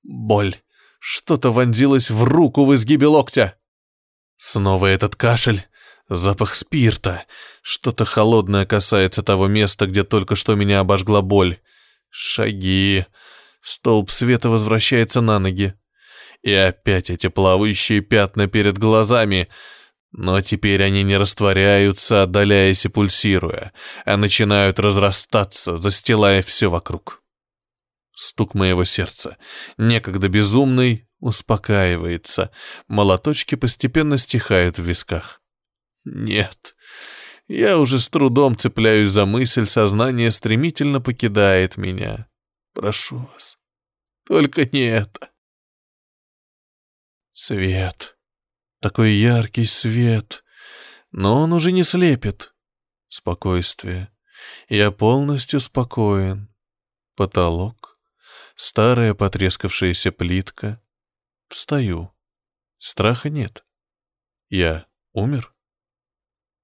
Боль. 0.04 0.58
Что-то 1.00 1.52
вонзилось 1.52 2.12
в 2.12 2.24
руку 2.24 2.66
в 2.66 2.76
изгибе 2.76 3.08
локтя. 3.08 3.58
Снова 4.38 4.86
этот 4.86 5.16
кашель. 5.16 5.66
Запах 6.14 6.56
спирта. 6.56 7.24
Что-то 7.62 8.04
холодное 8.04 8.66
касается 8.66 9.24
того 9.24 9.48
места, 9.48 9.88
где 9.88 10.04
только 10.04 10.36
что 10.36 10.56
меня 10.56 10.82
обожгла 10.82 11.22
боль. 11.22 11.60
Шаги. 12.10 13.06
Столб 13.64 14.12
света 14.12 14.50
возвращается 14.50 15.22
на 15.22 15.40
ноги. 15.40 15.74
И 16.42 16.52
опять 16.52 17.10
эти 17.10 17.30
плавающие 17.30 18.02
пятна 18.02 18.48
перед 18.48 18.78
глазами. 18.78 19.48
Но 20.12 20.42
теперь 20.42 20.84
они 20.84 21.04
не 21.04 21.16
растворяются, 21.16 22.24
отдаляясь 22.24 22.84
и 22.84 22.90
пульсируя, 22.90 23.72
а 24.04 24.18
начинают 24.18 24.82
разрастаться, 24.82 25.78
застилая 25.78 26.42
все 26.42 26.70
вокруг. 26.70 27.24
Стук 28.14 28.54
моего 28.54 28.84
сердца, 28.84 29.38
некогда 29.78 30.28
безумный, 30.28 31.08
успокаивается. 31.22 32.52
Молоточки 32.90 33.56
постепенно 33.56 34.18
стихают 34.18 34.78
в 34.78 34.84
висках. 34.84 35.41
Нет. 36.04 36.76
Я 37.48 37.78
уже 37.78 38.00
с 38.00 38.10
трудом 38.10 38.58
цепляюсь 38.58 39.12
за 39.12 39.26
мысль, 39.26 39.68
сознание 39.68 40.32
стремительно 40.32 41.02
покидает 41.02 41.78
меня. 41.78 42.30
Прошу 42.74 43.30
вас, 43.34 43.58
только 44.26 44.66
не 44.66 44.86
это. 44.86 45.30
Свет. 47.32 48.18
Такой 48.80 49.14
яркий 49.14 49.66
свет. 49.66 50.44
Но 51.12 51.42
он 51.42 51.54
уже 51.54 51.72
не 51.72 51.84
слепит. 51.84 52.54
Спокойствие. 53.10 54.12
Я 54.70 54.92
полностью 54.92 55.60
спокоен. 55.60 56.54
Потолок. 57.16 58.00
Старая 58.56 59.14
потрескавшаяся 59.14 60.12
плитка. 60.12 60.82
Встаю. 61.50 62.14
Страха 62.78 63.30
нет. 63.30 63.66
Я 64.50 64.88
умер? 65.12 65.54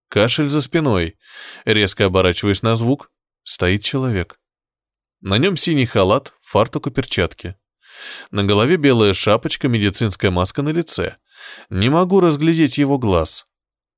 Кашель 0.10 0.50
за 0.50 0.62
спиной. 0.62 1.18
Резко 1.66 2.06
оборачиваюсь 2.06 2.62
на 2.62 2.76
звук. 2.76 3.12
Стоит 3.44 3.84
человек. 3.84 4.40
На 5.22 5.38
нем 5.38 5.58
синий 5.58 5.86
халат, 5.86 6.34
фартук 6.42 6.88
и 6.88 6.92
перчатки. 6.92 7.56
На 8.32 8.44
голове 8.44 8.78
белая 8.78 9.14
шапочка, 9.14 9.68
медицинская 9.68 10.32
маска 10.32 10.62
на 10.62 10.70
лице. 10.70 11.18
Не 11.70 11.90
могу 11.90 12.20
разглядеть 12.20 12.78
его 12.78 12.98
глаз. 12.98 13.46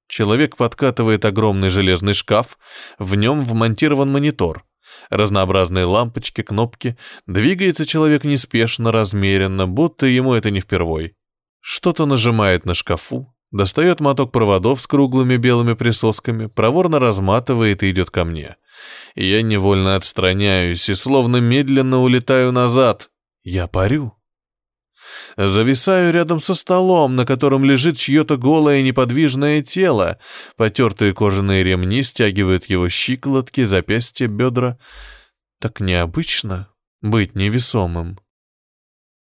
Человек 0.08 0.58
подкатывает 0.58 1.26
огромный 1.26 1.70
железный 1.70 2.14
шкаф, 2.14 2.58
в 2.98 3.16
нем 3.16 3.44
вмонтирован 3.44 4.12
монитор. 4.12 4.66
Разнообразные 5.10 5.86
лампочки, 5.86 6.42
кнопки. 6.42 6.98
Двигается 7.28 7.86
человек 7.86 8.24
неспешно, 8.24 8.92
размеренно, 8.92 9.68
будто 9.68 10.08
ему 10.08 10.34
это 10.34 10.50
не 10.50 10.62
впервой. 10.62 11.16
Что-то 11.60 12.06
нажимает 12.06 12.66
на 12.66 12.74
шкафу, 12.74 13.36
Достает 13.52 14.00
моток 14.00 14.32
проводов 14.32 14.82
с 14.82 14.88
круглыми 14.88 15.38
белыми 15.38 15.74
присосками, 15.74 16.46
проворно 16.46 17.00
разматывает 17.00 17.82
и 17.82 17.90
идет 17.90 18.12
ко 18.12 18.24
мне. 18.24 18.58
Я 19.16 19.42
невольно 19.42 19.96
отстраняюсь 19.96 20.88
и 20.88 20.94
словно 20.94 21.38
медленно 21.38 22.02
улетаю 22.02 22.52
назад. 22.52 23.10
Я 23.44 23.68
парю. 23.68 24.14
Зависаю 25.36 26.14
рядом 26.14 26.40
со 26.40 26.54
столом, 26.54 27.16
на 27.16 27.26
котором 27.26 27.66
лежит 27.66 27.98
чье-то 27.98 28.38
голое 28.38 28.84
неподвижное 28.84 29.64
тело. 29.64 30.20
Потертые 30.56 31.14
кожаные 31.14 31.64
ремни 31.64 32.04
стягивают 32.04 32.66
его 32.66 32.90
щиколотки, 32.90 33.66
запястья, 33.66 34.28
бедра. 34.28 34.78
Так 35.60 35.80
необычно 35.80 36.70
быть 37.02 37.36
невесомым. 37.36 38.20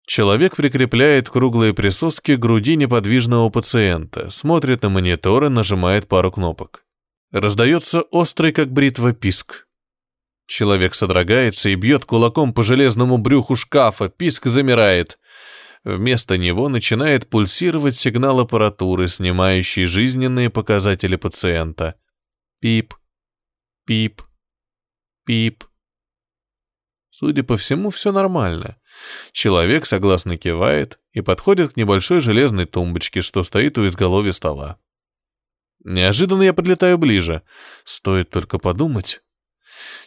Человек 0.05 0.57
прикрепляет 0.57 1.29
круглые 1.29 1.73
присоски 1.73 2.35
к 2.35 2.39
груди 2.39 2.75
неподвижного 2.75 3.49
пациента, 3.49 4.29
смотрит 4.29 4.83
на 4.83 4.89
монитор 4.89 5.45
и 5.45 5.49
нажимает 5.49 6.07
пару 6.07 6.31
кнопок. 6.31 6.85
Раздается 7.31 8.01
острый, 8.01 8.51
как 8.51 8.71
бритва, 8.71 9.13
писк. 9.13 9.67
Человек 10.45 10.93
содрогается 10.93 11.69
и 11.69 11.75
бьет 11.75 12.05
кулаком 12.05 12.53
по 12.53 12.63
железному 12.63 13.17
брюху 13.17 13.55
шкафа, 13.55 14.09
писк 14.09 14.47
замирает. 14.47 15.17
Вместо 15.85 16.37
него 16.37 16.69
начинает 16.69 17.29
пульсировать 17.29 17.95
сигнал 17.97 18.41
аппаратуры, 18.41 19.07
снимающий 19.07 19.85
жизненные 19.85 20.49
показатели 20.49 21.15
пациента. 21.15 21.95
Пип, 22.59 22.93
пип, 23.85 24.21
пип. 25.25 25.63
Судя 27.15 27.43
по 27.43 27.57
всему, 27.57 27.91
все 27.91 28.11
нормально. 28.11 28.77
Человек 29.31 29.85
согласно 29.85 30.35
кивает 30.35 30.97
и 31.11 31.21
подходит 31.21 31.73
к 31.73 31.77
небольшой 31.77 32.21
железной 32.21 32.65
тумбочке, 32.65 33.21
что 33.21 33.43
стоит 33.43 33.77
у 33.77 33.85
изголовья 33.87 34.31
стола. 34.31 34.79
Неожиданно 35.83 36.41
я 36.41 36.53
подлетаю 36.53 36.97
ближе. 36.97 37.43
Стоит 37.85 38.31
только 38.31 38.57
подумать. 38.57 39.21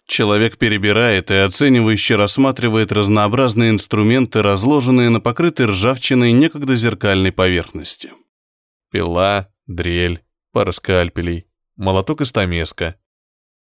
Человек 0.09 0.59
перебирает 0.59 1.31
и 1.31 1.35
оценивающе 1.35 2.17
рассматривает 2.17 2.91
разнообразные 2.91 3.71
инструменты, 3.71 4.43
разложенные 4.43 5.09
на 5.09 5.21
покрытой 5.21 5.67
ржавчиной 5.67 6.33
некогда 6.33 6.75
зеркальной 6.75 7.31
поверхности. 7.31 8.15
Пила, 8.91 9.49
дрель, 9.69 10.25
пара 10.51 10.73
скальпелей, 10.73 11.47
молоток 11.77 12.23
и 12.23 12.25
стамеска, 12.25 12.97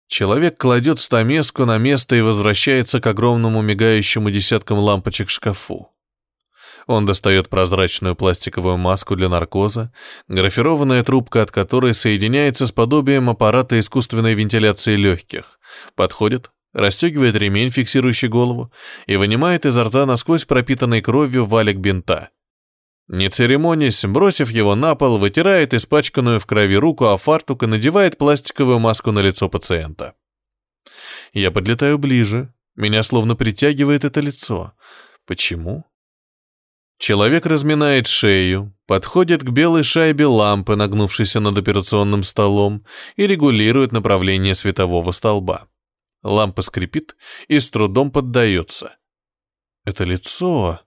Человек 0.08 0.56
кладет 0.56 1.00
стамеску 1.00 1.64
на 1.64 1.78
место 1.78 2.14
и 2.16 2.20
возвращается 2.20 3.00
к 3.00 3.06
огромному 3.06 3.60
мигающему 3.62 4.30
десяткам 4.30 4.78
лампочек 4.78 5.30
шкафу. 5.30 5.92
Он 6.86 7.04
достает 7.04 7.48
прозрачную 7.48 8.14
пластиковую 8.14 8.76
маску 8.76 9.16
для 9.16 9.28
наркоза, 9.28 9.92
графированная 10.28 11.02
трубка 11.02 11.42
от 11.42 11.50
которой 11.50 11.94
соединяется 11.94 12.66
с 12.66 12.72
подобием 12.72 13.28
аппарата 13.28 13.78
искусственной 13.78 14.34
вентиляции 14.34 14.94
легких, 14.94 15.58
Подходит, 15.96 16.50
расстегивает 16.72 17.34
ремень, 17.34 17.70
фиксирующий 17.70 18.28
голову, 18.28 18.70
и 19.06 19.16
вынимает 19.16 19.66
изо 19.66 19.82
рта 19.84 20.06
насквозь 20.06 20.44
пропитанной 20.44 21.00
кровью 21.00 21.44
валик 21.44 21.78
бинта. 21.78 22.30
Не 23.08 23.30
церемонясь, 23.30 24.04
бросив 24.04 24.50
его 24.50 24.74
на 24.74 24.94
пол, 24.96 25.18
вытирает 25.18 25.74
испачканную 25.74 26.40
в 26.40 26.46
крови 26.46 26.76
руку 26.76 27.06
о 27.06 27.16
фартук 27.16 27.62
и 27.62 27.66
надевает 27.66 28.18
пластиковую 28.18 28.80
маску 28.80 29.12
на 29.12 29.20
лицо 29.20 29.48
пациента. 29.48 30.14
Я 31.32 31.50
подлетаю 31.50 31.98
ближе, 31.98 32.52
меня 32.74 33.02
словно 33.04 33.36
притягивает 33.36 34.04
это 34.04 34.20
лицо. 34.20 34.72
Почему? 35.24 35.84
Человек 36.98 37.46
разминает 37.46 38.06
шею, 38.06 38.74
подходит 38.86 39.42
к 39.42 39.50
белой 39.50 39.84
шайбе 39.84 40.26
лампы, 40.26 40.76
нагнувшейся 40.76 41.40
над 41.40 41.58
операционным 41.58 42.22
столом, 42.22 42.84
и 43.16 43.26
регулирует 43.26 43.92
направление 43.92 44.54
светового 44.54 45.12
столба. 45.12 45.68
Лампа 46.22 46.62
скрипит 46.62 47.16
и 47.48 47.60
с 47.60 47.70
трудом 47.70 48.10
поддается. 48.10 48.96
Это 49.84 50.04
лицо... 50.04 50.80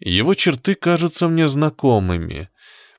Его 0.00 0.34
черты 0.34 0.74
кажутся 0.74 1.28
мне 1.28 1.48
знакомыми. 1.48 2.50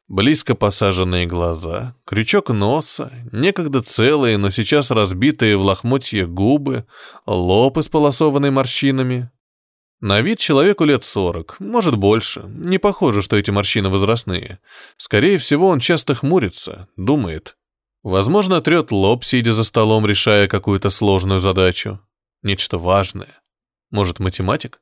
Близко 0.07 0.55
посаженные 0.55 1.27
глаза, 1.27 1.95
крючок 2.03 2.49
носа, 2.49 3.13
некогда 3.31 3.83
целые, 3.83 4.37
но 4.37 4.49
сейчас 4.49 4.89
разбитые 4.89 5.55
в 5.55 5.61
лохмотье 5.61 6.25
губы, 6.25 6.87
лоб 7.27 7.77
исполосованный 7.77 8.49
морщинами. 8.49 9.29
На 10.01 10.21
вид 10.21 10.39
человеку 10.39 10.85
лет 10.85 11.03
сорок, 11.03 11.57
может 11.59 11.95
больше. 11.95 12.43
Не 12.47 12.79
похоже, 12.79 13.21
что 13.21 13.35
эти 13.35 13.51
морщины 13.51 13.89
возрастные. 13.89 14.59
Скорее 14.97 15.37
всего, 15.37 15.67
он 15.67 15.79
часто 15.79 16.15
хмурится, 16.15 16.87
думает. 16.95 17.55
Возможно, 18.01 18.61
трет 18.61 18.91
лоб, 18.91 19.23
сидя 19.25 19.53
за 19.53 19.63
столом, 19.63 20.05
решая 20.05 20.47
какую-то 20.47 20.89
сложную 20.89 21.39
задачу. 21.41 21.99
Нечто 22.41 22.77
важное. 22.77 23.41
Может, 23.91 24.19
математик? 24.19 24.81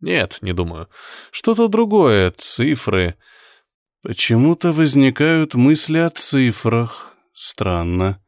Нет, 0.00 0.38
не 0.42 0.52
думаю. 0.52 0.88
Что-то 1.30 1.68
другое, 1.68 2.32
цифры. 2.38 3.16
Почему-то 4.02 4.72
возникают 4.72 5.54
мысли 5.54 5.98
о 5.98 6.10
цифрах. 6.10 7.14
Странно. 7.34 8.20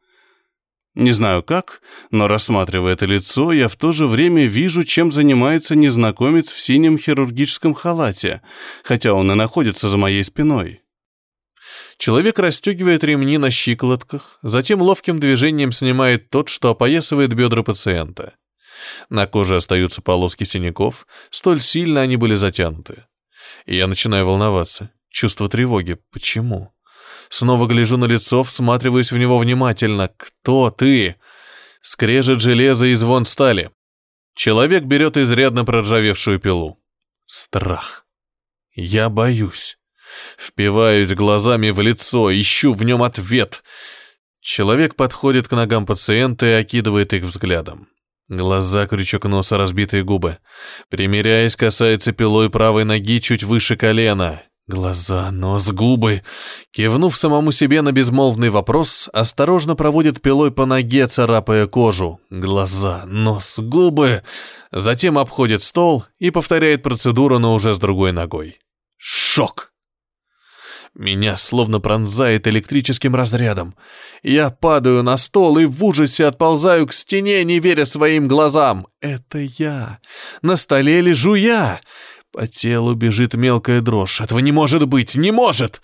Не 0.93 1.11
знаю 1.11 1.41
как, 1.41 1.81
но 2.09 2.27
рассматривая 2.27 2.93
это 2.93 3.05
лицо, 3.05 3.53
я 3.53 3.69
в 3.69 3.77
то 3.77 3.93
же 3.93 4.07
время 4.07 4.45
вижу, 4.45 4.83
чем 4.83 5.09
занимается 5.11 5.75
незнакомец 5.75 6.51
в 6.51 6.59
синем 6.59 6.97
хирургическом 6.97 7.73
халате, 7.73 8.41
хотя 8.83 9.13
он 9.13 9.31
и 9.31 9.35
находится 9.35 9.87
за 9.87 9.97
моей 9.97 10.23
спиной. 10.25 10.81
Человек 11.97 12.39
расстегивает 12.39 13.05
ремни 13.05 13.37
на 13.37 13.51
щиколотках, 13.51 14.39
затем 14.41 14.81
ловким 14.81 15.21
движением 15.21 15.71
снимает 15.71 16.29
тот, 16.29 16.49
что 16.49 16.71
опоясывает 16.71 17.33
бедра 17.33 17.63
пациента. 17.63 18.33
На 19.09 19.27
коже 19.27 19.55
остаются 19.55 20.01
полоски 20.01 20.43
синяков, 20.43 21.07
столь 21.29 21.61
сильно 21.61 22.01
они 22.01 22.17
были 22.17 22.35
затянуты. 22.35 23.05
Я 23.65 23.87
начинаю 23.87 24.25
волноваться. 24.25 24.91
Чувство 25.09 25.49
тревоги. 25.49 25.97
Почему? 26.11 26.73
Снова 27.29 27.67
гляжу 27.67 27.97
на 27.97 28.05
лицо, 28.05 28.43
всматриваюсь 28.43 29.11
в 29.11 29.17
него 29.17 29.37
внимательно. 29.37 30.09
«Кто 30.17 30.69
ты?» 30.69 31.15
Скрежет 31.81 32.41
железо 32.41 32.85
и 32.85 32.93
звон 32.93 33.25
стали. 33.25 33.71
Человек 34.35 34.83
берет 34.83 35.17
изрядно 35.17 35.65
проржавевшую 35.65 36.39
пилу. 36.39 36.79
Страх. 37.25 38.05
Я 38.73 39.09
боюсь. 39.09 39.77
Впиваюсь 40.37 41.13
глазами 41.13 41.69
в 41.69 41.79
лицо, 41.81 42.31
ищу 42.31 42.73
в 42.73 42.83
нем 42.83 43.03
ответ. 43.03 43.63
Человек 44.41 44.95
подходит 44.95 45.47
к 45.47 45.51
ногам 45.51 45.85
пациента 45.85 46.45
и 46.45 46.51
окидывает 46.51 47.13
их 47.13 47.23
взглядом. 47.23 47.87
Глаза, 48.31 48.87
крючок 48.87 49.25
носа, 49.25 49.57
разбитые 49.57 50.05
губы. 50.05 50.37
Примеряясь, 50.87 51.57
касается 51.57 52.13
пилой 52.13 52.49
правой 52.49 52.85
ноги 52.85 53.19
чуть 53.19 53.43
выше 53.43 53.75
колена. 53.75 54.41
Глаза, 54.67 55.31
нос, 55.31 55.69
губы. 55.71 56.23
Кивнув 56.71 57.17
самому 57.17 57.51
себе 57.51 57.81
на 57.81 57.91
безмолвный 57.91 58.49
вопрос, 58.49 59.09
осторожно 59.11 59.75
проводит 59.75 60.21
пилой 60.21 60.49
по 60.49 60.65
ноге, 60.65 61.07
царапая 61.07 61.67
кожу. 61.67 62.21
Глаза, 62.29 63.03
нос, 63.05 63.59
губы. 63.59 64.23
Затем 64.71 65.17
обходит 65.17 65.61
стол 65.61 66.05
и 66.17 66.31
повторяет 66.31 66.83
процедуру, 66.83 67.37
но 67.37 67.53
уже 67.53 67.73
с 67.73 67.79
другой 67.79 68.13
ногой. 68.13 68.59
Шок! 68.95 69.70
Меня 70.93 71.37
словно 71.37 71.79
пронзает 71.79 72.47
электрическим 72.47 73.15
разрядом. 73.15 73.75
Я 74.23 74.49
падаю 74.49 75.03
на 75.03 75.15
стол 75.17 75.57
и 75.57 75.65
в 75.65 75.83
ужасе 75.85 76.25
отползаю 76.25 76.85
к 76.85 76.93
стене, 76.93 77.43
не 77.45 77.59
веря 77.59 77.85
своим 77.85 78.27
глазам. 78.27 78.87
Это 78.99 79.39
я. 79.39 79.99
На 80.41 80.57
столе 80.57 80.99
лежу 80.99 81.35
я. 81.35 81.79
По 82.33 82.45
телу 82.47 82.93
бежит 82.93 83.33
мелкая 83.35 83.81
дрожь. 83.81 84.19
Этого 84.19 84.39
не 84.39 84.51
может 84.51 84.87
быть, 84.87 85.15
не 85.15 85.31
может! 85.31 85.81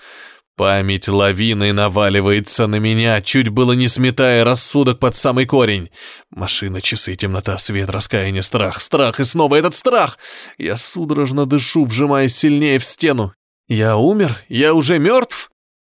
Память 0.57 1.07
лавиной 1.07 1.71
наваливается 1.71 2.65
на 2.65 2.77
меня, 2.77 3.21
чуть 3.21 3.49
было 3.49 3.73
не 3.73 3.87
сметая 3.87 4.43
рассудок 4.43 4.97
под 4.97 5.15
самый 5.15 5.45
корень. 5.45 5.91
Машина, 6.31 6.81
часы, 6.81 7.13
темнота, 7.13 7.59
свет, 7.59 7.91
раскаяние, 7.91 8.41
страх, 8.41 8.81
страх 8.81 9.19
и 9.19 9.23
снова 9.23 9.55
этот 9.55 9.75
страх. 9.75 10.17
Я 10.57 10.75
судорожно 10.75 11.45
дышу, 11.45 11.85
вжимаясь 11.85 12.35
сильнее 12.35 12.79
в 12.79 12.85
стену. 12.85 13.33
«Я 13.67 13.97
умер? 13.97 14.37
Я 14.47 14.73
уже 14.73 14.97
мертв?» 14.97 15.51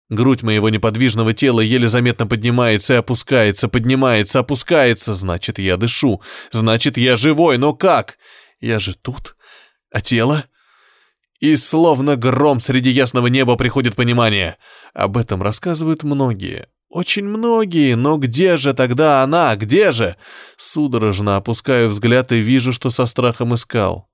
Грудь 0.09 0.43
моего 0.43 0.67
неподвижного 0.67 1.33
тела 1.33 1.61
еле 1.61 1.87
заметно 1.87 2.27
поднимается 2.27 2.95
и 2.95 2.97
опускается, 2.97 3.69
поднимается, 3.69 4.39
опускается. 4.39 5.13
Значит, 5.13 5.57
я 5.57 5.77
дышу. 5.77 6.21
Значит, 6.51 6.97
я 6.97 7.15
живой. 7.15 7.57
Но 7.57 7.73
как? 7.73 8.17
Я 8.59 8.81
же 8.81 8.93
тут. 8.93 9.37
А 9.89 10.01
тело? 10.01 10.43
И 11.39 11.55
словно 11.55 12.17
гром 12.17 12.59
среди 12.59 12.89
ясного 12.89 13.27
неба 13.27 13.55
приходит 13.55 13.95
понимание. 13.95 14.57
Об 14.93 15.15
этом 15.15 15.41
рассказывают 15.41 16.03
многие. 16.03 16.67
Очень 16.89 17.23
многие, 17.23 17.95
но 17.95 18.17
где 18.17 18.57
же 18.57 18.73
тогда 18.73 19.23
она? 19.23 19.55
Где 19.55 19.93
же? 19.93 20.17
Судорожно 20.57 21.37
опускаю 21.37 21.87
взгляд 21.87 22.33
и 22.33 22.39
вижу, 22.39 22.73
что 22.73 22.89
со 22.89 23.05
страхом 23.05 23.55
искал. 23.55 24.09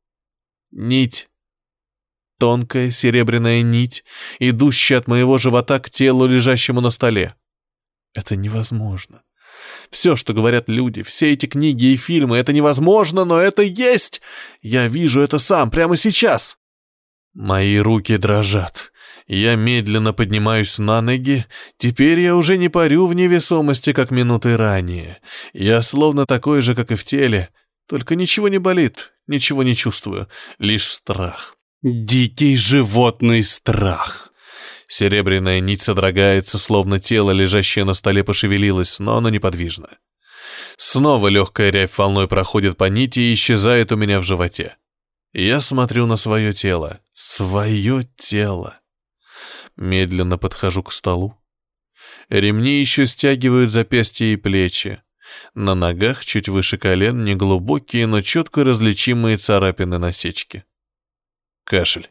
Нить 0.70 1.28
Тонкая 2.40 2.92
серебряная 2.92 3.62
нить, 3.64 4.04
идущая 4.40 5.00
от 5.00 5.08
моего 5.08 5.38
живота 5.38 5.80
к 5.80 5.90
телу, 5.90 6.28
лежащему 6.28 6.82
на 6.82 6.92
столе. 6.92 7.36
Это 8.14 8.36
невозможно. 8.36 9.24
Все, 9.90 10.16
что 10.16 10.34
говорят 10.34 10.66
люди, 10.68 11.04
все 11.04 11.34
эти 11.34 11.46
книги 11.46 11.86
и 11.94 11.98
фильмы, 11.98 12.38
это 12.38 12.54
невозможно, 12.54 13.26
но 13.26 13.40
это 13.40 13.64
есть. 13.64 14.22
Я 14.62 14.88
вижу 14.88 15.22
это 15.22 15.40
сам, 15.40 15.72
прямо 15.72 15.96
сейчас. 15.96 16.58
Мои 17.34 17.78
руки 17.78 18.18
дрожат. 18.18 18.92
Я 19.28 19.56
медленно 19.56 20.14
поднимаюсь 20.14 20.78
на 20.78 21.02
ноги. 21.02 21.46
Теперь 21.78 22.20
я 22.20 22.36
уже 22.36 22.58
не 22.58 22.70
парю 22.70 23.08
в 23.08 23.14
невесомости, 23.14 23.94
как 23.94 24.10
минуты 24.10 24.56
ранее. 24.56 25.20
Я 25.54 25.82
словно 25.82 26.26
такой 26.26 26.62
же, 26.62 26.76
как 26.76 26.92
и 26.92 26.96
в 26.96 27.04
теле. 27.04 27.50
Только 27.88 28.16
ничего 28.16 28.48
не 28.48 28.58
болит, 28.58 29.14
ничего 29.28 29.64
не 29.64 29.76
чувствую, 29.76 30.28
лишь 30.60 30.88
страх. 30.88 31.57
Дикий 31.84 32.58
животный 32.58 33.44
страх. 33.44 34.34
Серебряная 34.88 35.60
нить 35.60 35.84
содрогается, 35.84 36.58
словно 36.58 37.00
тело, 37.00 37.30
лежащее 37.30 37.86
на 37.86 37.94
столе, 37.94 38.24
пошевелилось, 38.24 38.98
но 38.98 39.18
оно 39.18 39.30
неподвижно. 39.30 39.90
Снова 40.78 41.28
легкая 41.28 41.70
рябь 41.70 41.96
волной 41.96 42.28
проходит 42.28 42.78
по 42.78 42.86
нити 42.86 43.20
и 43.20 43.34
исчезает 43.36 43.92
у 43.92 43.96
меня 43.96 44.20
в 44.20 44.24
животе. 44.24 44.78
Я 45.34 45.62
смотрю 45.62 46.08
на 46.08 46.18
свое 46.18 46.52
тело. 46.52 47.00
Свое 47.14 48.10
тело. 48.18 48.80
Медленно 49.76 50.40
подхожу 50.40 50.82
к 50.82 50.92
столу. 50.92 51.38
Ремни 52.30 52.80
еще 52.80 53.06
стягивают 53.06 53.72
запястья 53.72 54.26
и 54.26 54.36
плечи. 54.36 55.04
На 55.54 55.76
ногах, 55.76 56.26
чуть 56.26 56.50
выше 56.50 56.80
колен, 56.80 57.24
неглубокие, 57.24 58.08
но 58.08 58.24
четко 58.24 58.64
различимые 58.64 59.38
царапины-насечки. 59.38 60.64
Кашель. 61.68 62.10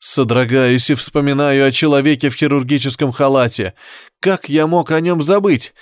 Содрогаюсь 0.00 0.88
и 0.90 0.94
вспоминаю 0.94 1.66
о 1.66 1.72
человеке 1.72 2.30
в 2.30 2.34
хирургическом 2.34 3.12
халате. 3.12 3.74
Как 4.18 4.48
я 4.48 4.66
мог 4.66 4.92
о 4.92 5.00
нем 5.00 5.20
забыть? 5.22 5.74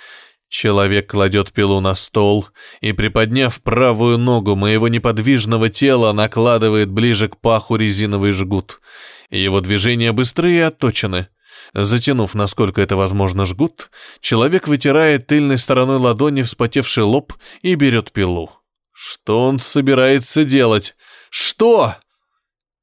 Человек 0.49 1.09
кладет 1.09 1.53
пилу 1.53 1.79
на 1.79 1.95
стол 1.95 2.47
и, 2.81 2.91
приподняв 2.91 3.61
правую 3.61 4.17
ногу 4.17 4.55
моего 4.55 4.87
неподвижного 4.87 5.69
тела, 5.69 6.11
накладывает 6.13 6.89
ближе 6.89 7.29
к 7.29 7.37
паху 7.37 7.75
резиновый 7.75 8.33
жгут. 8.33 8.81
Его 9.29 9.61
движения 9.61 10.11
быстрые 10.11 10.57
и 10.57 10.61
отточены. 10.61 11.27
Затянув, 11.73 12.33
насколько 12.33 12.81
это 12.81 12.95
возможно, 12.97 13.45
жгут, 13.45 13.89
человек 14.19 14.67
вытирает 14.67 15.27
тыльной 15.27 15.57
стороной 15.57 15.97
ладони 15.97 16.41
вспотевший 16.41 17.03
лоб 17.03 17.33
и 17.61 17.75
берет 17.75 18.11
пилу. 18.11 18.51
Что 18.91 19.45
он 19.45 19.59
собирается 19.59 20.43
делать? 20.43 20.95
Что? 21.29 21.95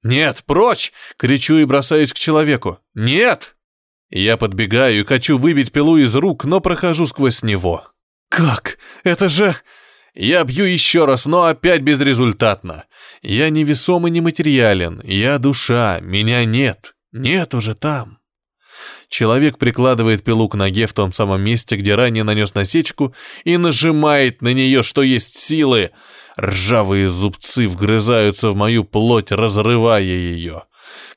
«Нет, 0.04 0.44
прочь!»— 0.46 0.92
кричу 1.16 1.56
и 1.56 1.64
бросаюсь 1.64 2.12
к 2.12 2.18
человеку. 2.18 2.78
«Нет!» 2.94 3.56
Я 4.10 4.36
подбегаю 4.36 5.00
и 5.00 5.04
хочу 5.04 5.38
выбить 5.38 5.72
пилу 5.72 5.96
из 5.96 6.14
рук, 6.14 6.44
но 6.44 6.60
прохожу 6.60 7.06
сквозь 7.06 7.42
него. 7.42 7.84
«Как? 8.28 8.78
Это 9.02 9.28
же... 9.28 9.56
Я 10.14 10.44
бью 10.44 10.64
еще 10.64 11.06
раз, 11.06 11.26
но 11.26 11.44
опять 11.44 11.80
безрезультатно. 11.80 12.84
Я 13.20 13.50
невесом 13.50 14.06
и 14.06 14.10
нематериален. 14.10 15.00
Я 15.02 15.38
душа. 15.38 15.98
Меня 16.00 16.44
нет. 16.44 16.94
Нет 17.10 17.52
уже 17.52 17.74
там. 17.74 18.18
Человек 19.08 19.58
прикладывает 19.58 20.22
пилу 20.22 20.48
к 20.48 20.54
ноге 20.54 20.86
в 20.86 20.92
том 20.92 21.12
самом 21.12 21.42
месте, 21.42 21.74
где 21.76 21.96
ранее 21.96 22.22
нанес 22.22 22.54
насечку, 22.54 23.14
и 23.44 23.56
нажимает 23.56 24.40
на 24.40 24.52
нее, 24.52 24.84
что 24.84 25.02
есть 25.02 25.36
силы. 25.36 25.90
Ржавые 26.40 27.10
зубцы 27.10 27.68
вгрызаются 27.68 28.50
в 28.50 28.56
мою 28.56 28.84
плоть, 28.84 29.30
разрывая 29.30 30.02
ее. 30.02 30.64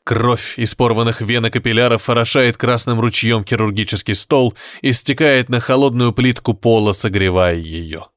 Кровь 0.04 0.58
из 0.58 0.74
порванных 0.76 1.22
вен 1.22 1.46
и 1.48 1.50
капилляров 1.50 2.10
орошает 2.10 2.58
красным 2.58 3.02
ручьем 3.02 3.44
хирургический 3.44 4.16
стол 4.16 4.54
и 4.82 4.94
стекает 4.94 5.50
на 5.50 5.60
холодную 5.60 6.14
плитку 6.14 6.54
пола, 6.54 6.94
согревая 6.94 7.56
ее. 7.56 8.08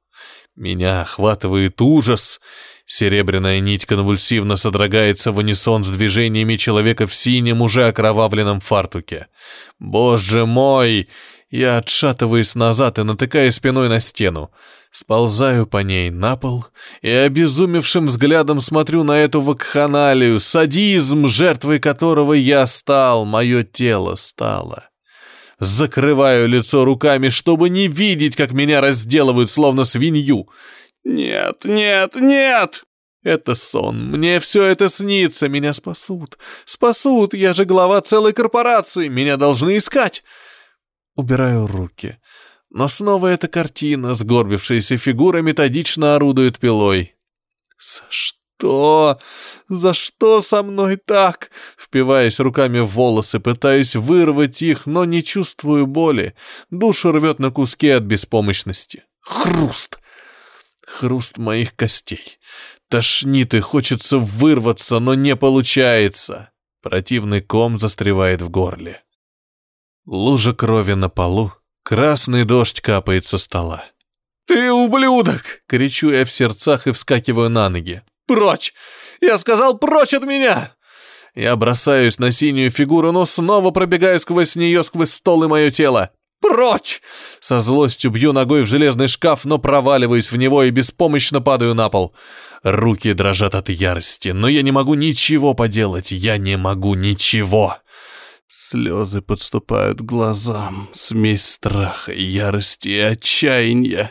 Меня 0.57 1.03
охватывает 1.03 1.81
ужас. 1.81 2.41
Серебряная 2.87 3.61
нить 3.61 3.87
конвульсивно 3.87 4.57
содрогается 4.57 5.33
в 5.33 5.39
унисон 5.39 5.85
с 5.85 5.89
движениями 5.89 6.57
человека 6.57 7.07
в 7.07 7.15
синем, 7.15 7.63
уже 7.63 7.87
окровавленном 7.87 8.61
фартуке. 8.61 9.29
Боже 9.79 10.45
мой! 10.45 11.09
Я 11.51 11.79
отшатываюсь 11.79 12.55
назад 12.55 12.99
и 12.99 13.03
натыкаю 13.03 13.51
спиной 13.51 13.89
на 13.89 14.01
стену. 14.01 14.51
Сползаю 14.92 15.66
по 15.68 15.79
ней 15.79 16.11
на 16.11 16.37
пол 16.37 16.66
и 17.00 17.09
обезумевшим 17.09 18.07
взглядом 18.07 18.61
смотрю 18.61 19.05
на 19.05 19.18
эту 19.18 19.40
вакханалию, 19.40 20.40
садизм, 20.40 21.29
жертвой 21.29 21.79
которого 21.79 22.33
я 22.33 22.66
стал, 22.66 23.24
мое 23.24 23.62
тело 23.62 24.16
стало. 24.16 24.88
Закрываю 25.61 26.48
лицо 26.48 26.85
руками, 26.85 27.29
чтобы 27.29 27.68
не 27.68 27.87
видеть, 27.87 28.35
как 28.35 28.53
меня 28.53 28.81
разделывают, 28.81 29.50
словно 29.50 29.85
свинью. 29.85 30.48
Нет, 31.05 31.64
нет, 31.64 32.16
нет! 32.16 32.83
Это 33.22 33.55
сон. 33.55 34.11
Мне 34.11 34.40
все 34.40 34.64
это 34.64 34.88
снится. 34.88 35.48
Меня 35.48 35.74
спасут. 35.74 36.38
Спасут. 36.64 37.35
Я 37.35 37.53
же 37.53 37.66
глава 37.66 38.00
целой 38.00 38.33
корпорации. 38.33 39.09
Меня 39.09 39.37
должны 39.37 39.76
искать. 39.76 40.22
Убираю 41.16 41.66
руки. 41.66 42.18
Но 42.70 42.87
снова 42.87 43.26
эта 43.26 43.48
картина, 43.48 44.14
сгорбившаяся 44.14 44.96
фигура 44.96 45.38
методично 45.38 46.14
орудует 46.14 46.59
пилой. 46.59 47.16
За 47.78 48.02
что? 48.09 49.18
За 49.68 49.92
что 49.92 50.40
со 50.40 50.62
мной 50.62 50.96
так? 50.96 51.50
Впиваясь 51.76 52.38
руками 52.38 52.78
в 52.78 52.87
волосы, 52.87 53.40
пытаюсь 53.40 53.96
вырвать 53.96 54.62
их, 54.62 54.87
но 54.87 55.04
не 55.04 55.24
чувствую 55.24 55.87
боли. 55.87 56.35
Душу 56.70 57.11
рвет 57.11 57.40
на 57.40 57.50
куски 57.50 57.88
от 57.88 58.04
беспомощности. 58.04 59.04
Хруст! 59.20 59.98
Хруст 60.87 61.38
моих 61.38 61.74
костей. 61.74 62.38
Тошнит 62.88 63.54
и 63.54 63.61
хочется 63.61 64.18
вырваться, 64.18 65.00
но 65.00 65.14
не 65.14 65.35
получается. 65.35 66.50
Противный 66.83 67.40
ком 67.40 67.78
застревает 67.78 68.42
в 68.42 68.48
горле. 68.48 69.02
Лужа 70.06 70.52
крови 70.52 70.94
на 70.94 71.09
полу, 71.09 71.52
Красный 71.83 72.45
дождь 72.45 72.81
капает 72.81 73.25
со 73.25 73.38
стола. 73.38 73.85
«Ты 74.47 74.73
ублюдок!»— 74.73 75.62
кричу 75.69 76.11
я 76.11 76.25
в 76.25 76.31
сердцах 76.31 76.87
и 76.87 76.93
вскакиваю 76.93 77.51
на 77.51 77.69
ноги. 77.69 78.03
«Прочь! 78.27 78.75
Я 79.21 79.38
сказал, 79.38 79.79
прочь 79.79 80.14
от 80.14 80.25
меня!» 80.25 80.73
Я 81.35 81.55
бросаюсь 81.57 82.19
на 82.19 82.33
синюю 82.33 82.71
фигуру, 82.71 83.12
но 83.12 83.25
снова 83.25 83.71
пробегаю 83.71 84.19
сквозь 84.19 84.57
нее, 84.57 84.83
сквозь 84.83 85.12
стол 85.12 85.45
и 85.45 85.49
мое 85.49 85.71
тело. 85.71 86.11
«Прочь!» 86.40 87.01
Со 87.40 87.61
злостью 87.61 88.11
бью 88.11 88.33
ногой 88.33 88.62
в 88.62 88.66
железный 88.66 89.09
шкаф, 89.09 89.45
но 89.45 89.59
проваливаюсь 89.59 90.33
в 90.33 90.37
него 90.37 90.62
и 90.62 90.71
беспомощно 90.71 91.40
падаю 91.40 91.75
на 91.75 91.88
пол. 91.88 92.14
Руки 92.62 93.12
дрожат 93.12 93.55
от 93.55 93.69
ярости, 93.69 94.31
но 94.31 94.49
я 94.49 94.62
не 94.62 94.73
могу 94.73 94.95
ничего 94.95 95.55
поделать. 95.55 96.11
Я 96.11 96.38
не 96.38 96.57
могу 96.57 96.95
ничего. 96.95 97.77
Слезы 98.53 99.23
подступают 99.23 99.99
к 99.99 100.03
глазам, 100.03 100.91
смесь 100.93 101.45
страха, 101.45 102.13
ярости 102.13 102.89
и 102.89 102.99
отчаяния. 102.99 104.11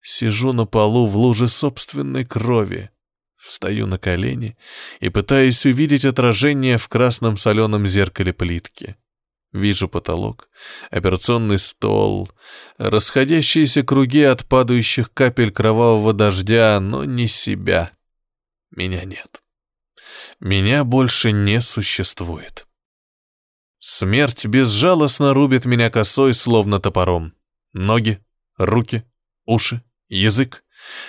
Сижу 0.00 0.54
на 0.54 0.64
полу 0.64 1.04
в 1.04 1.18
луже 1.18 1.48
собственной 1.48 2.24
крови. 2.24 2.88
Встаю 3.36 3.86
на 3.86 3.98
колени 3.98 4.56
и 5.00 5.10
пытаюсь 5.10 5.66
увидеть 5.66 6.06
отражение 6.06 6.78
в 6.78 6.88
красном 6.88 7.36
соленом 7.36 7.86
зеркале 7.86 8.32
плитки. 8.32 8.96
Вижу 9.52 9.86
потолок, 9.86 10.48
операционный 10.90 11.58
стол, 11.58 12.30
расходящиеся 12.78 13.82
круги 13.82 14.22
от 14.22 14.46
падающих 14.46 15.12
капель 15.12 15.52
кровавого 15.52 16.14
дождя, 16.14 16.80
но 16.80 17.04
не 17.04 17.28
себя. 17.28 17.90
Меня 18.70 19.04
нет. 19.04 19.42
Меня 20.40 20.84
больше 20.84 21.32
не 21.32 21.60
существует. 21.60 22.66
Смерть 23.86 24.46
безжалостно 24.46 25.34
рубит 25.34 25.66
меня 25.66 25.90
косой, 25.90 26.32
словно 26.32 26.80
топором. 26.80 27.34
Ноги, 27.74 28.18
руки, 28.56 29.04
уши, 29.44 29.82
язык. 30.08 30.64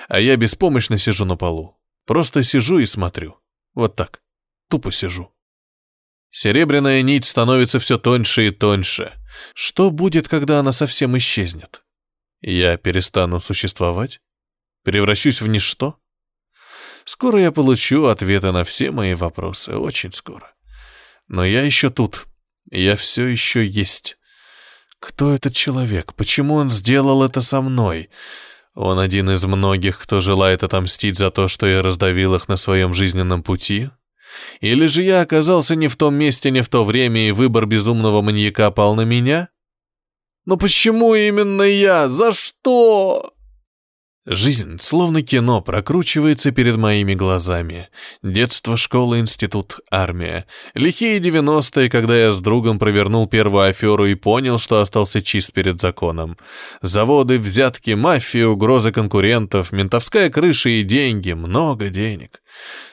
А 0.10 0.20
я 0.20 0.36
беспомощно 0.36 0.98
сижу 0.98 1.24
на 1.24 1.38
полу. 1.38 1.80
Просто 2.06 2.44
сижу 2.44 2.80
и 2.80 2.86
смотрю. 2.86 3.40
Вот 3.76 3.96
так. 3.96 4.22
Тупо 4.70 4.92
сижу. 4.92 5.34
Серебряная 6.32 7.02
нить 7.02 7.24
становится 7.24 7.80
все 7.80 7.98
тоньше 7.98 8.48
и 8.48 8.52
тоньше. 8.52 9.14
Что 9.54 9.90
будет, 9.90 10.28
когда 10.28 10.60
она 10.60 10.74
совсем 10.74 11.18
исчезнет? 11.18 11.82
Я 12.42 12.76
перестану 12.76 13.40
существовать? 13.40 14.20
Превращусь 14.84 15.40
в 15.40 15.48
ничто? 15.48 15.98
Скоро 17.06 17.40
я 17.40 17.54
получу 17.54 18.08
ответы 18.08 18.52
на 18.52 18.66
все 18.66 18.92
мои 18.92 19.14
вопросы, 19.14 19.78
очень 19.78 20.12
скоро. 20.12 20.54
Но 21.30 21.46
я 21.46 21.62
еще 21.62 21.90
тут, 21.90 22.28
я 22.72 22.96
все 22.96 23.26
еще 23.26 23.66
есть. 23.66 24.18
Кто 25.00 25.34
этот 25.34 25.54
человек? 25.54 26.14
Почему 26.16 26.56
он 26.56 26.70
сделал 26.70 27.24
это 27.24 27.42
со 27.42 27.62
мной? 27.62 28.10
Он 28.74 29.00
один 29.00 29.30
из 29.30 29.44
многих, 29.46 30.00
кто 30.00 30.20
желает 30.20 30.64
отомстить 30.64 31.18
за 31.18 31.32
то, 31.32 31.48
что 31.48 31.68
я 31.68 31.82
раздавил 31.82 32.36
их 32.36 32.48
на 32.48 32.58
своем 32.58 32.94
жизненном 32.94 33.44
пути? 33.44 33.90
Или 34.60 34.88
же 34.88 35.02
я 35.02 35.22
оказался 35.22 35.76
не 35.76 35.88
в 35.88 35.96
том 35.96 36.16
месте, 36.16 36.52
не 36.52 36.62
в 36.62 36.68
то 36.68 36.84
время, 36.84 37.28
и 37.28 37.32
выбор 37.32 37.66
безумного 37.66 38.22
маньяка 38.22 38.72
пал 38.72 38.96
на 38.96 39.06
меня? 39.06 39.50
Но 40.46 40.58
почему 40.58 41.16
именно 41.16 41.64
я? 41.64 42.08
За 42.10 42.34
что? 42.34 43.35
Жизнь, 44.28 44.80
словно 44.80 45.22
кино, 45.22 45.62
прокручивается 45.62 46.50
перед 46.50 46.78
моими 46.78 47.14
глазами. 47.14 47.90
Детство, 48.24 48.76
школа, 48.76 49.20
институт, 49.20 49.78
армия. 49.92 50.48
Лихие 50.74 51.20
девяностые, 51.20 51.92
когда 51.92 52.18
я 52.18 52.34
с 52.34 52.40
другом 52.40 52.80
провернул 52.80 53.28
первую 53.28 53.70
аферу 53.70 54.08
и 54.08 54.16
понял, 54.16 54.58
что 54.58 54.82
остался 54.82 55.22
чист 55.22 55.54
перед 55.54 55.80
законом. 55.80 56.38
Заводы, 56.82 57.38
взятки, 57.38 57.92
мафия, 57.92 58.48
угрозы 58.48 58.92
конкурентов, 58.92 59.72
ментовская 59.72 60.32
крыша 60.32 60.70
и 60.70 60.82
деньги, 60.82 61.34
много 61.34 61.90
денег. 61.90 62.42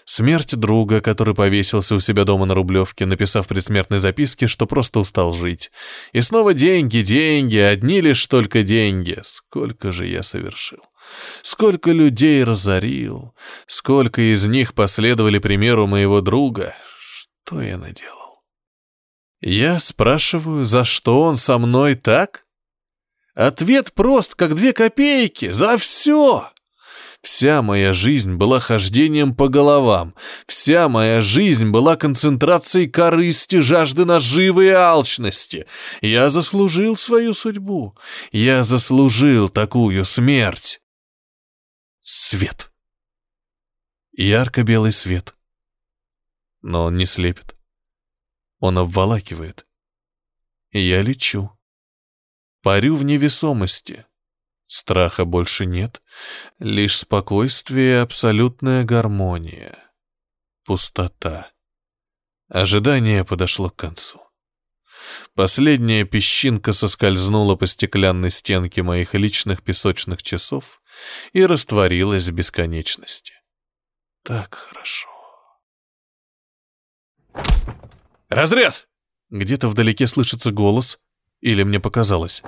Смерть 0.05 0.55
друга, 0.55 1.01
который 1.01 1.35
повесился 1.35 1.95
у 1.95 2.01
себя 2.01 2.25
дома 2.25 2.45
на 2.45 2.53
Рублевке, 2.53 3.07
написав 3.07 3.49
предсмертной 3.49 4.01
записке, 4.01 4.49
что 4.49 4.66
просто 4.66 5.01
устал 5.01 5.33
жить. 5.33 5.71
И 6.12 6.21
снова 6.21 6.53
деньги, 6.53 7.01
деньги, 7.01 7.57
одни 7.57 8.03
лишь 8.03 8.27
только 8.27 8.62
деньги. 8.62 9.16
Сколько 9.23 9.92
же 9.92 10.07
я 10.07 10.23
совершил. 10.23 10.81
Сколько 11.42 11.92
людей 11.92 12.44
разорил, 12.44 13.35
сколько 13.66 14.20
из 14.20 14.46
них 14.46 14.75
последовали 14.75 15.38
примеру 15.38 15.87
моего 15.87 16.20
друга. 16.20 16.75
Что 17.44 17.61
я 17.61 17.77
наделал? 17.79 18.42
Я 19.40 19.81
спрашиваю, 19.81 20.64
за 20.64 20.85
что 20.85 21.22
он 21.22 21.37
со 21.37 21.59
мной 21.59 21.96
так? 21.96 22.46
Ответ 23.35 23.92
прост, 23.92 24.35
как 24.35 24.55
две 24.55 24.72
копейки. 24.72 25.51
За 25.53 25.79
все! 25.79 26.48
Вся 27.22 27.62
моя 27.62 27.92
жизнь 27.92 28.35
была 28.35 28.59
хождением 28.59 29.33
по 29.35 29.48
головам. 29.48 30.14
Вся 30.48 30.88
моя 30.88 31.22
жизнь 31.22 31.70
была 31.70 31.94
концентрацией 31.94 32.88
корысти, 32.88 33.61
жажды 33.61 34.05
наживы 34.05 34.66
и 34.66 34.70
алчности. 34.70 35.66
Я 36.01 36.31
заслужил 36.31 36.96
свою 36.96 37.33
судьбу. 37.33 37.96
Я 38.33 38.64
заслужил 38.64 39.48
такую 39.48 40.05
смерть. 40.05 40.81
Свет. 42.02 42.72
Ярко-белый 44.10 44.90
свет. 44.90 45.36
Но 46.60 46.84
он 46.84 46.96
не 46.96 47.06
слепит. 47.06 47.56
Он 48.58 48.78
обволакивает. 48.78 49.66
Я 50.72 51.02
лечу. 51.02 51.56
Парю 52.60 52.96
в 52.96 53.04
невесомости. 53.04 54.04
Страха 54.66 55.24
больше 55.24 55.64
нет. 55.64 56.02
Лишь 56.58 56.98
спокойствие 56.98 57.90
и 57.90 58.02
абсолютная 58.02 58.82
гармония. 58.82 59.78
Пустота. 60.64 61.52
Ожидание 62.48 63.24
подошло 63.24 63.70
к 63.70 63.76
концу. 63.76 64.20
Последняя 65.34 66.04
песчинка 66.04 66.72
соскользнула 66.72 67.54
по 67.54 67.68
стеклянной 67.68 68.32
стенке 68.32 68.82
моих 68.82 69.14
личных 69.14 69.62
песочных 69.62 70.22
часов 70.22 70.82
и 71.32 71.44
растворилась 71.44 72.28
в 72.28 72.32
бесконечности. 72.32 73.34
Так 74.22 74.54
хорошо. 74.54 75.08
«Разряд!» 78.28 78.88
Где-то 79.30 79.68
вдалеке 79.68 80.06
слышится 80.06 80.52
голос, 80.52 80.98
или 81.40 81.62
мне 81.62 81.80
показалось. 81.80 82.42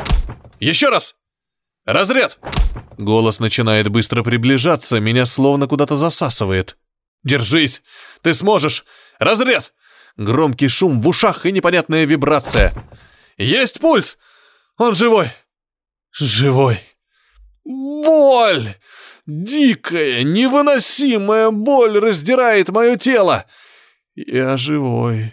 «Еще 0.61 0.89
раз! 0.89 1.17
Разряд!» 1.85 2.39
Голос 2.99 3.41
начинает 3.41 3.89
быстро 3.89 4.23
приближаться, 4.23 5.01
меня 5.01 5.27
словно 5.27 5.67
куда-то 5.67 5.97
засасывает. 5.97 6.77
«Держись! 7.23 7.83
Ты 8.23 8.35
сможешь! 8.35 8.85
Разряд!» 9.19 9.73
Громкий 10.17 10.69
шум 10.69 11.03
в 11.03 11.09
ушах 11.09 11.45
и 11.45 11.53
непонятная 11.53 12.05
вибрация. 12.05 12.73
«Есть 13.37 13.81
пульс! 13.81 14.17
Он 14.77 14.95
живой!» 14.95 15.29
«Живой!» 16.13 16.94
«Боль! 17.65 18.75
Дикая, 19.27 20.23
невыносимая 20.23 21.51
боль 21.51 21.99
раздирает 21.99 22.69
мое 22.69 22.97
тело!» 22.97 23.47
«Я 24.15 24.57
живой!» 24.57 25.33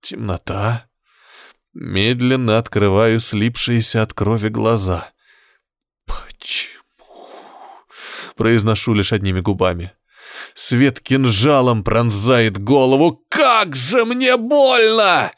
Темнота. 0.00 0.88
Медленно 1.72 2.58
открываю 2.58 3.20
слипшиеся 3.20 4.02
от 4.02 4.12
крови 4.12 4.48
глаза. 4.48 5.12
«Почему?» 6.06 7.28
Произношу 8.36 8.94
лишь 8.94 9.12
одними 9.12 9.40
губами. 9.40 9.92
Свет 10.54 11.00
кинжалом 11.00 11.84
пронзает 11.84 12.58
голову. 12.58 13.24
«Как 13.28 13.76
же 13.76 14.04
мне 14.04 14.36
больно!» 14.36 15.30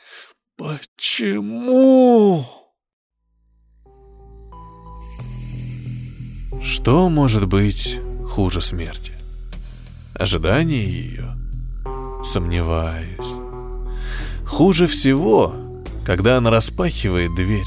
«Почему?» 0.56 2.46
Что 6.62 7.08
может 7.08 7.46
быть 7.46 7.98
хуже 8.28 8.60
смерти? 8.60 9.12
Ожидание 10.14 10.84
ее? 10.84 11.34
Сомневаюсь. 12.24 13.16
Хуже 14.46 14.86
всего, 14.86 15.54
когда 16.04 16.36
она 16.36 16.50
распахивает 16.50 17.34
дверь, 17.34 17.66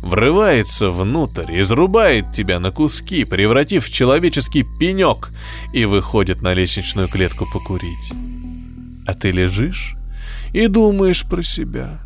врывается 0.00 0.90
внутрь, 0.90 1.60
изрубает 1.60 2.32
тебя 2.32 2.58
на 2.58 2.72
куски, 2.72 3.24
превратив 3.24 3.86
в 3.86 3.92
человеческий 3.92 4.64
пенек 4.80 5.30
и 5.72 5.84
выходит 5.84 6.42
на 6.42 6.54
лестничную 6.54 7.06
клетку 7.06 7.46
покурить. 7.52 8.12
А 9.06 9.14
ты 9.14 9.30
лежишь 9.30 9.94
и 10.52 10.66
думаешь 10.66 11.24
про 11.24 11.44
себя. 11.44 12.00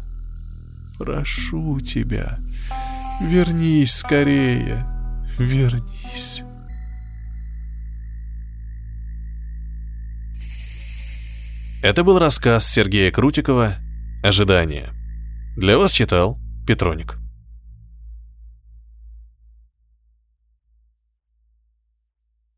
Прошу 0.99 1.81
тебя, 1.81 2.39
вернись 3.23 3.95
скорее, 3.95 4.87
вернись. 5.39 6.02
Это 11.83 12.05
был 12.05 12.19
рассказ 12.19 12.67
Сергея 12.67 13.11
Крутикова 13.11 13.75
«Ожидание». 14.23 14.91
Для 15.57 15.77
вас 15.77 15.91
читал 15.91 16.39
Петроник. 16.67 17.22